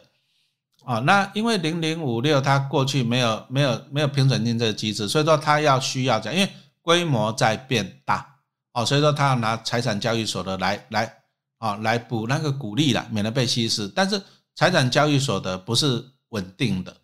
[0.88, 6.50] 啊，那因为零零五六它过去没有没有没有平准金这个机制，所以说它要需要这样，因为
[6.82, 8.26] 规模在变大
[8.72, 11.14] 哦，所以说它要拿财产交易所得来来
[11.58, 13.90] 啊来补那个股利了，免得被稀释。
[13.90, 14.22] 但是
[14.56, 16.96] 财产交易所得不是稳定的，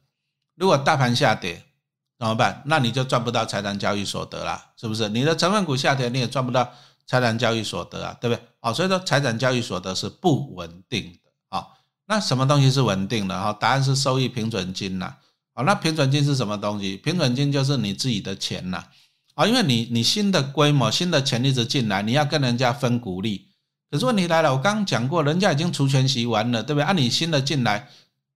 [0.56, 1.62] 如果大盘下跌
[2.18, 2.64] 怎么办？
[2.66, 5.10] 那你就赚不到财产交易所得了，是不是？
[5.10, 6.72] 你的成分股下跌，你也赚不到
[7.06, 8.42] 财产交易所得啊，对不对？
[8.62, 11.23] 哦，所以说财产交易所得是不稳定的。
[12.06, 13.54] 那什么东西是稳定的哈？
[13.54, 15.16] 答案是收益平准金呐。
[15.54, 16.98] 好，那平准金是什么东西？
[16.98, 18.84] 平准金就是你自己的钱呐。
[19.36, 23.48] 啊，因为你你新的规模、新的钱一直进来，你要跟人家分股利。
[23.90, 26.84] 可是问题来了，我刚刚讲过，人家已经除权息完了，对不对？
[26.84, 27.88] 啊，你新的进来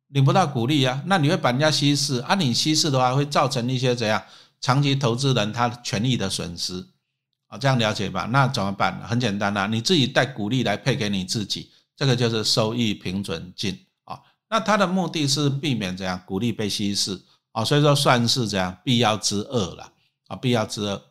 [0.10, 2.20] 领不到股利啊，那你会把人家稀释。
[2.20, 4.24] 啊，你稀释的话，会造成一些怎样
[4.62, 6.86] 长期投资人他权益的损失。
[7.48, 8.28] 啊，这样了解吧？
[8.32, 9.00] 那怎么办？
[9.04, 11.72] 很简单呐，你自己带股利来配给你自己。
[11.98, 17.20] 这个就是收益平准金啊，那它的目的是避免怎样股利被稀释
[17.52, 19.92] 啊，所以说算是怎样必要之恶了
[20.28, 21.04] 啊，必要之恶。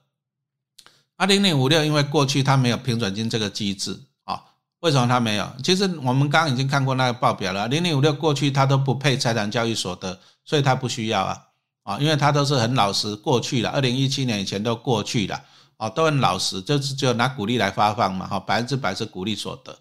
[1.16, 4.40] 二，零零五六因为过去它没有平准金这个机制啊，
[4.80, 5.50] 为什么它没有？
[5.64, 11.42] 其实我们刚刚已经看过那个报表了，零零五六过去它都不配财产交易所得，所以它不需要啊
[11.82, 15.42] 啊，因为它都是很老实过去了，二零一七年以前都过去了
[15.78, 19.76] 啊，都很老实，就是只有拿股利来发放嘛哈，百分之百是股利所得。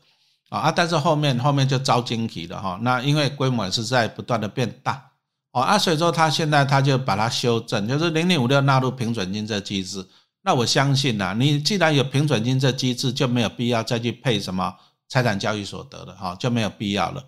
[0.57, 2.79] 啊，但是后面后面就遭惊奇了哈。
[2.81, 5.11] 那因为规模是在不断的变大，
[5.51, 10.05] 哦啊，所以说他现在他就把它修正，就是零零五六纳入平准金这机制。
[10.43, 14.75] 那我相信呐，你既然有平准金这机制，就没有必要再去配什么
[15.09, 17.23] 财产交易所得了哈，就没有必要了。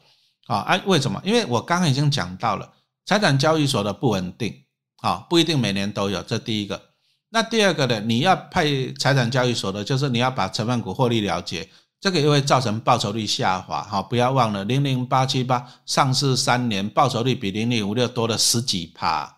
[0.46, 1.22] 啊，哎，为什么？
[1.26, 2.72] 因为我刚刚已经讲到了
[3.06, 4.54] 财产交易所的不稳定，
[5.02, 6.82] 啊，不一定每年都有，这第一个。
[7.30, 11.68] 那第二个呢，你要配财产交易所的，就是你要把成分股获利了结。
[12.00, 19.36] 这个又会造成报酬率下滑，哈，不要忘了零零八七八上市三年报酬率比零零五六多了十几趴，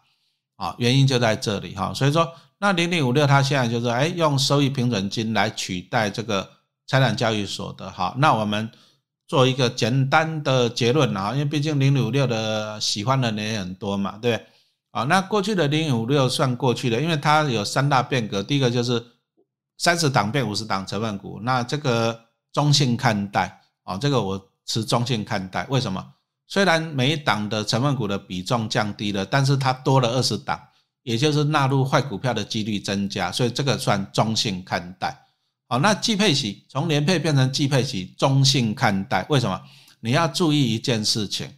[0.57, 6.49] 啊，原因就在这里，哈，所以说那零零五六它现在就是哎用收益平准金来取代这个
[6.85, 8.69] 财产交易所的，哈，那我们
[9.25, 14.45] 做一个简单的结论啊，因为毕竟零零五六的喜欢的人也很多嘛，对不对？
[14.91, 19.01] 啊，那过去的零零五六算过去的，因为它有三大变革，第一个就是
[19.77, 22.25] 三十档变五十档成分股，那这个。
[22.51, 25.65] 中性看待啊，这个我持中性看待。
[25.69, 26.05] 为什么？
[26.47, 30.59] 虽然每一档的成分股的比重降低了，但是它多了二十档，
[31.03, 35.15] 也就是纳入坏股票的几率增加，所以这个算中性看待。
[35.67, 39.23] 好，那季配息从年配变成季配息，中性看待。
[39.29, 39.61] 为什么？
[39.99, 41.53] 你要注意一件事情，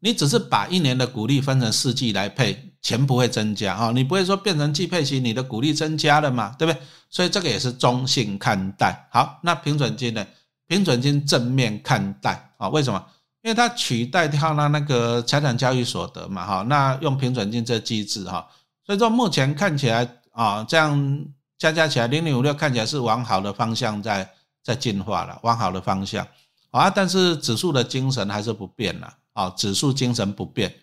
[0.00, 6.80] 你只是把一年的股利分成四季来配，钱不会增加啊，你不会说变成季配息，你的股利增加了嘛，对不对？
[7.08, 9.08] 所以这个也是中性看待。
[9.10, 10.24] 好，那平准金呢？
[10.66, 12.68] 平准金正面看待啊？
[12.68, 13.02] 为什么？
[13.40, 16.62] 因为它取代掉了那个财产交易所得嘛，哈。
[16.68, 18.46] 那用平准金这机制哈，
[18.84, 21.24] 所以说目前看起来啊，这样
[21.56, 24.28] 加加起来零零五六看起来是往好的方向在
[24.62, 26.26] 在进化了，往好的方向
[26.70, 26.90] 啊。
[26.90, 30.74] 但是指数的精神还是不变了啊，指数精神不变。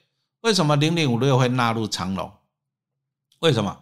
[0.42, 2.32] 为什么零零五六会纳入长龙？
[3.40, 3.78] 为什么？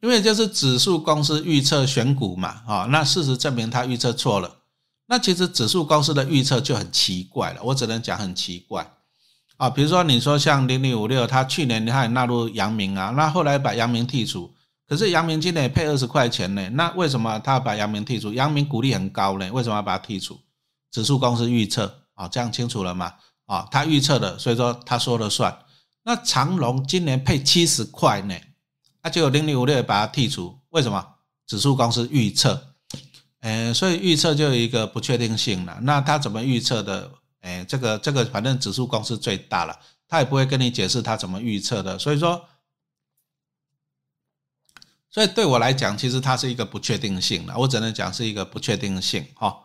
[0.00, 4.56] 因为就是指数公司预测选股嘛，啊，那事实证明他预测错了。
[5.06, 8.90] 那其实指数公司的预测就很奇怪了，我只能讲很奇怪
[9.58, 9.70] 啊。
[9.70, 14.52] 比如说你说像零零五六，它去年他也纳入阳明啊，那后来把阳明剔除，
[14.88, 18.32] 可是阳明今年也配二十块钱呢，那为什么他要把阳明剔除？
[18.32, 20.40] 阳明股利很高呢，为什么要把它剔除？
[20.90, 23.14] 指数公司预测啊，这样清楚了吗？
[23.46, 25.56] 啊，他预测的，所以说他说了算。
[26.02, 28.34] 那长隆今年配七十块呢？
[29.02, 31.14] 那就零零五六把它剔除，为什么？
[31.44, 32.74] 指数公司预测，
[33.40, 35.78] 诶，所以预测就有一个不确定性了。
[35.82, 37.10] 那他怎么预测的？
[37.40, 41.98] 哎，这个这个反正指数公司最大了，他也不会跟你解释他怎么预测的。
[41.98, 42.48] 所以说，
[45.10, 47.58] 所以对我来讲，其实它是一个不确定性了。
[47.58, 49.26] 我只能讲是一个不确定性。
[49.34, 49.58] 哈，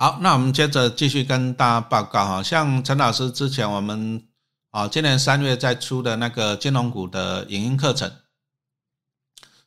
[0.00, 4.24] 好，那我们接着继续跟大家报告哈，像陈老师之前我们。
[4.70, 8.12] 啊，今年三月在出的那个金融股的影音课程，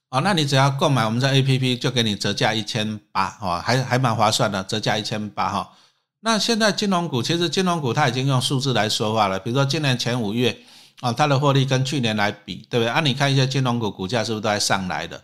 [0.09, 5.73] 啊，那你只要购买我们这 A P P，就给你折价一千八，哦，还还蛮划算的，折价一千八哈。
[6.19, 10.55] 那现在金融股其实金融股它已经用数字来说话了，比如说今年前五月
[11.01, 12.88] 啊，它的获利跟去年来比，对不对？
[12.88, 15.21] 啊，你看一下金融股股价是不是都在上来的？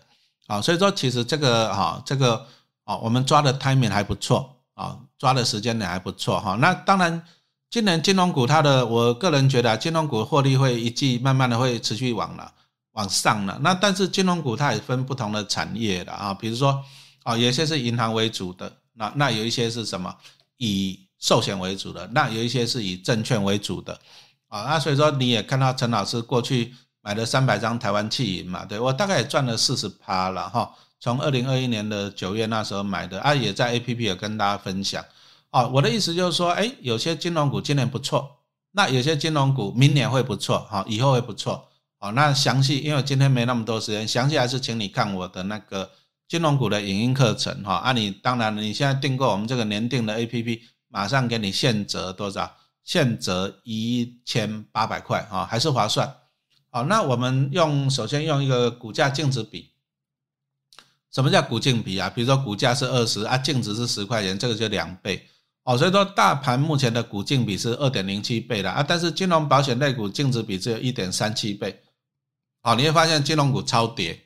[0.48, 2.48] 啊，所以说其实这个哈，这个
[2.84, 6.56] 啊，我们抓的 timing 还不错啊，抓的时间点还不错哈。
[6.62, 7.22] 那当然。
[7.70, 12.50] 今年金融股它的，我个人觉得金融股获利会一季慢慢的会持续往了
[12.94, 13.60] 往上了。
[13.62, 16.82] 那但是金融股它也分不同的产业的啊，比如说
[17.24, 20.16] 啊，有些是银行为主的，那那有一些是什么
[20.56, 24.00] 以寿险为主的，那有一些是以证券为主的，
[24.48, 35.04] 啊，那所以说你也看到陈老师过去买了三百张台湾汽银嘛，对我大概也赚了四十趴了哈，从二零二一年的九月那时候买的，啊，也在 A P P 有跟大家分享，
[35.52, 38.38] 哦，我的意思就是说，哎，有些金融股今年不错，
[38.72, 41.68] 那有些金融股明年会不错，哈，以后会不错，
[42.00, 45.90] 哦，那详细，因为今天没那么多时间，详细还是请你看我的那个。
[46.30, 52.54] 金融股的影音课程，哈，啊，你当然你现在订购我们这个年订的 A P P，马上给你现折多少？
[52.84, 56.14] 现折一千八百块，哈，还是划算。
[56.70, 59.72] 好，那我们用首先用一个股价净值比，
[61.14, 62.10] 什么叫股净比啊？
[62.10, 65.26] 比如说股价是二十啊，净值是十块钱，这个就两倍。
[65.64, 71.82] 哦，所以说大盘目前的股净比是二点零七倍的啊，但是金融保险类股净值比只有一点三七倍。
[72.62, 74.20] 好，你会发现金融股超跌。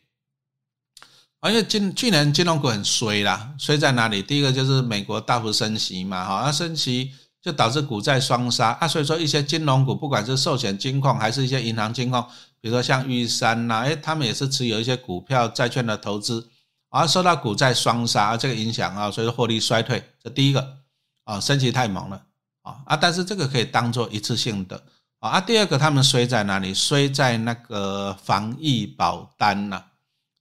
[1.39, 4.21] 而且今去年金融股很衰啦，衰在哪里？
[4.21, 7.11] 第一个就是美国大幅升息嘛，哈，那升息
[7.41, 12.21] 就导致股债双杀啊，所以说一些金融股，不管是寿险金控还是一些银行金控，
[12.61, 16.47] 比如说像玉山呐，哎，他们也是持有一些股票、债券的投资，
[16.91, 20.03] 而受到股债双杀这个影响啊，所以说获利衰退。
[20.23, 20.77] 这第一个
[21.23, 22.21] 啊，升息太猛了
[22.61, 24.79] 啊啊，但是这个可以当做一次性的
[25.19, 25.41] 啊。
[25.41, 26.73] 第二个，他们衰在哪里？
[26.73, 29.83] 衰在那个防疫保单呐。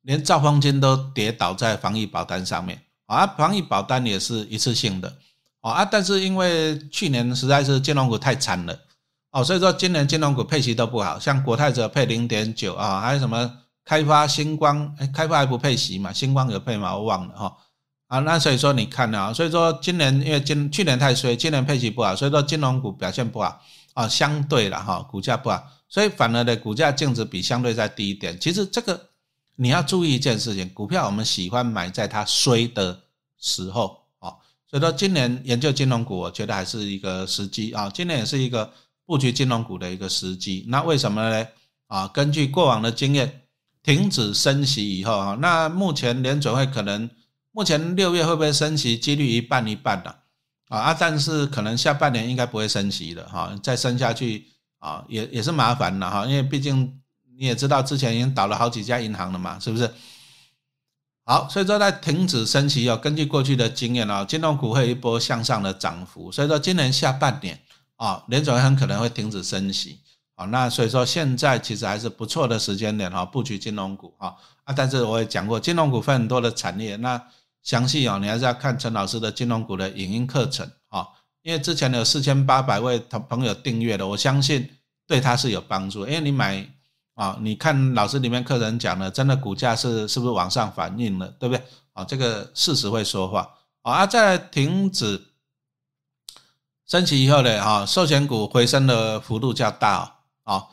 [0.03, 5.15] 连兆丰金都跌倒在防疫保单上面啊，防疫保单也是一次性的
[5.61, 8.77] 啊，但是因为去年实在是金融股太惨了
[9.31, 17.57] 哦，所以说今年金融股配息都不好，像国泰者配零点九啊，还有什么开发星光，哎，开发还不配息嘛，星光有配嘛，我忘了哈
[18.07, 23.61] 啊，那所以说你看啊，所以说今年因为今去年太衰，今年配息不好，所以说金融股表现不好
[23.95, 29.09] 啊，相对了哈，股价不好，所以反而的股价净值比相对再低一点，其实这个。
[29.57, 32.99] 你要注意一件事情，股票我们喜欢买在它衰的
[33.39, 34.33] 时候啊，
[34.67, 38.73] 所以说今年研究金融股，我觉得还是一个时机啊，今年也是一个
[39.05, 40.65] 布局金融股的一个时机。
[40.69, 41.47] 那为什么呢？
[41.89, 43.40] 啊，根据过往的经验，
[43.83, 47.09] 停止升息以后啊，那目前联准会可能
[47.53, 50.11] 目前六月会不会升息，几率一半一半的
[50.69, 54.47] 啊啊，但是可能下半年应该不会升息了哈，再升下去
[54.79, 56.97] 啊也也是麻烦了哈，因为毕竟。
[57.39, 59.91] 你也知道，之前已经倒了好几家银行了嘛，是不是？
[61.25, 67.59] 好，所以说在停止升息哦，根据过去的经验哦，金融股会一波向上的涨幅，所以说今年下半年
[67.97, 70.01] 啊，联总很可能会停止升息
[70.41, 74.35] 啊，那所以说现在其实还是不错的时间点哈，布局金融股啊
[74.65, 77.23] 啊，但是我也讲过，金融股分很多的产业，那
[77.63, 81.07] 详细哦，你还是要看陈老师的金融股的影音课程啊，
[81.43, 84.71] 因为之前有四千八百位同朋友订阅的，我相信
[85.07, 86.67] 对他是有帮助，因为你买。
[87.17, 91.63] 啊，你看老师里面课程讲的，真的股价是是不是往上反应了，对不对？
[91.93, 93.47] 啊，这个事实会说话。
[93.83, 95.21] 啊，在停止
[96.87, 100.20] 升息以后呢，哈，寿险股回升的幅度较大
[100.53, 100.67] 啊，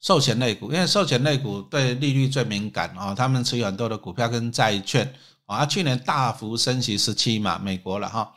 [0.00, 5.12] 寿险类股，因为寿险类股对利率最敏感啊，他们持有很多的股票跟债券
[5.44, 8.32] 啊，去年大幅升息十七嘛，美国了哈，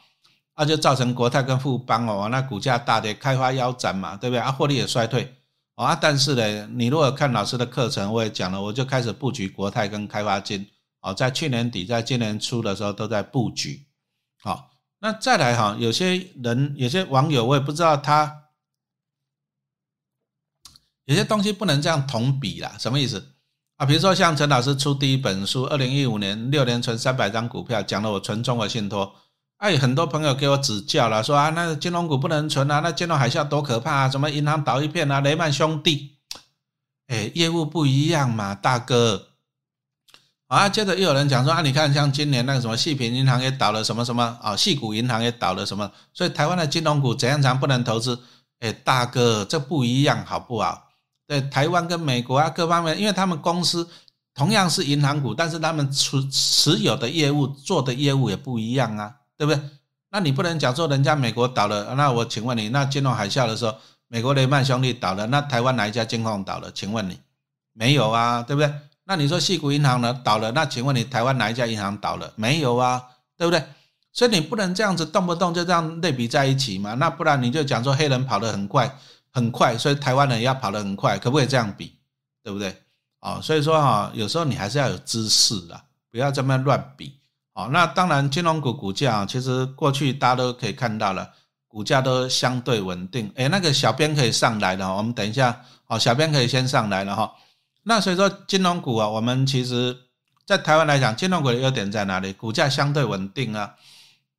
[0.58, 4.40] 那就造成国泰跟富邦哦，那股价大跌，开发腰斩嘛，对不对？
[4.40, 5.34] 啊，获利也衰退。
[5.76, 10.68] 啊，但是呢，你如果看老师的课程，我也讲了，我就开始布局国泰跟开发金。
[11.02, 13.84] 哦，在去年底，在今年初的时候都在布局。
[14.42, 14.70] 好，
[15.00, 18.43] 那再来哈，有些人，有些网友，我也不知道他
[21.06, 23.34] 有些东西不能这样同比啦，什么意思
[23.78, 23.86] 啊？
[23.86, 29.14] 比如说像陈老师出第一本书，二零一五年六年存三百张股票，讲了我存中国信托。
[29.58, 36.18] 哎，很多朋友给我指教了，说啊，那金融股不能存啊，那金融海啸多可怕啊，什么银行倒一片啊，雷曼兄弟，
[37.08, 39.30] 哎，业务不一样嘛，大哥。
[40.48, 48.20] 啊，接着又有人讲说啊，你看像今年那个什么细品银行也倒了，什么什么啊，细股银行也倒了，什么，所以台湾的金融股怎样才不能投资？
[48.60, 50.92] 哎，大哥，这不一样好不好？
[51.34, 53.90] 对，台湾跟美国啊各方面，因为他们公司
[54.36, 59.16] 同样是银行股，但是他们持持有的业务做的业务也不一样啊。
[59.36, 59.60] 对不对？
[60.12, 63.76] 那你不能讲说人家美国倒了，那我请问你，那金融海啸的时候，
[64.08, 66.72] 美国雷曼兄弟倒了，那台湾哪一家金控倒了？
[66.72, 67.20] 请问你
[67.74, 68.44] 没有啊？
[68.44, 68.72] 对不对？
[69.06, 72.32] 那你说细谷银行呢倒了，那请问你台湾哪一家银行倒了？
[72.36, 73.02] 没有啊？
[73.36, 73.62] 对不对？
[74.14, 76.94] 所以你不能这样子动不动就这样类比在一起嘛？
[76.94, 78.96] 那不然你就讲说黑人跑得很快
[79.34, 81.98] 很快，所以台湾人要跑得很快，可不可以这样比？
[82.44, 82.74] 对不对？
[83.20, 85.82] 啊，所以说哈，有时候你还是要有知识的，
[86.12, 87.20] 不要这么乱比。
[87.54, 91.30] 好，那当然，金融股股价其实过去大家都可以看到了，
[91.68, 93.32] 股价都相对稳定。
[93.36, 97.34] 诶，那个小编可以上来了，我们等一下，哦，小编可以先上来了哈。
[97.84, 99.96] 那所以说，金融股啊，我们其实
[100.46, 102.34] 在台湾来讲，金融股的优点在哪里？
[102.34, 103.74] 股价相对稳定啊，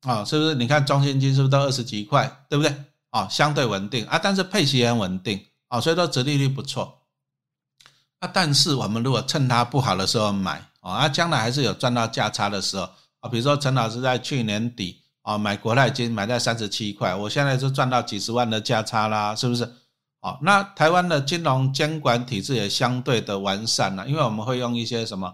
[0.01, 0.55] 啊，是不是？
[0.55, 2.75] 你看中信金是不是都二十几块，对不对？
[3.15, 6.99] 啊，相对稳定啊，但是配息也很稳定啊，所以说折利率不错。
[8.19, 12.83] 啊，但是我们如果趁它不好的时候买啊，啊，将来还是有赚到价差的时候
[13.21, 13.29] 啊。
[13.29, 19.63] 比如说陈老师在去年底啊买国泰金买在三十七块，我现在就赚到几十万的价差啦，是不是？
[20.19, 25.33] 好，那台湾的金融监管体制也相对的完善了，因为我们会用一些什么，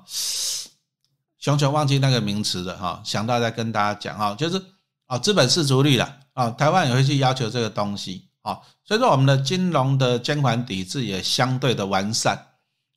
[1.39, 4.61] 熊熊忘记那个名词的哈，想到再跟大家讲哈，就是
[5.07, 12.37] 啊资本市足率了啊，台湾也会去要求这个东西啊，所以说我们的金融的监管体制也相对的完善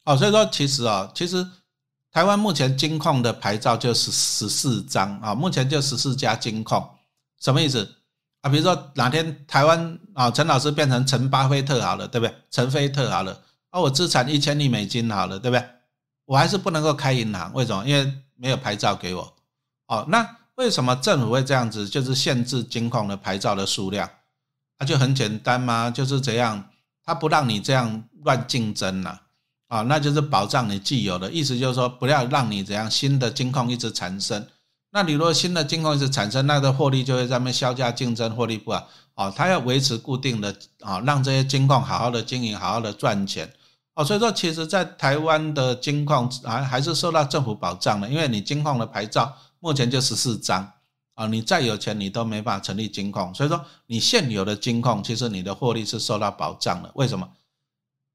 [0.04, 1.46] 啊，所以说其实啊，其实
[2.12, 6.88] 台湾目前金控的牌照就是十四张啊，目前就十四家金控，
[7.40, 7.96] 什么意思？
[8.42, 12.34] 啊，比如说哪天台湾啊，陈老师变成陈巴菲特好了，对不对？
[12.50, 15.68] 陈菲特好了，啊，我资产一千亿美金好了，对不对？
[16.26, 17.84] 我还是不能够开银行，为什么？
[17.86, 19.34] 因为没有牌照给我。
[19.88, 24.08] 哦，那为什么政府会这样子，就是限制金控的牌照的数量？
[24.78, 26.64] 那就很简单嘛，就是这样，
[27.04, 29.22] 他不让你这样乱竞争了，
[29.68, 34.46] 啊，那就是保障你既有的，意思就是说不要让你怎样新的金矿一直产生。
[34.90, 39.32] 那你如果新的金矿一直产生，那个获利就会在那销价竞争，获利不好哦。
[39.34, 43.52] 它要维持固定的啊，让这些金矿好好的经营，好好的赚钱
[43.94, 44.04] 哦。
[44.04, 50.70] 所以说，其实，在台湾的金矿还还是受到政府保障的，因为你金矿的牌照目前就十四张
[51.14, 53.34] 啊，你再有钱你都没办法成立金控。
[53.34, 56.90] 所以说，你现有的金控其实你的获利是受到保障的。
[56.96, 57.26] 为什么？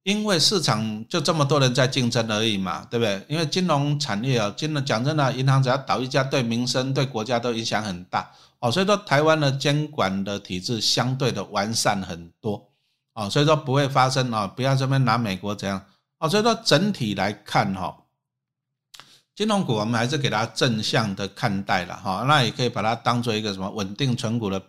[0.04, 3.26] 因为市场就这么多人在竞争而已嘛，对不对？
[3.28, 8.72] 因为金融产业啊，金融讲真的，银行只要倒一家，对民生、对国家都影响很大哦。
[8.72, 12.64] 所以说，台湾的监管的体制相对的完善很多
[13.16, 15.84] 哦，所以说不会发生啊，不要这边拿美国怎样
[16.20, 16.30] 哦。
[16.30, 17.98] 所以说整体来看哈，
[19.40, 24.62] 金融股我们还是给它正向的看待了哈，那也可以把它当做一个什么稳定存股的。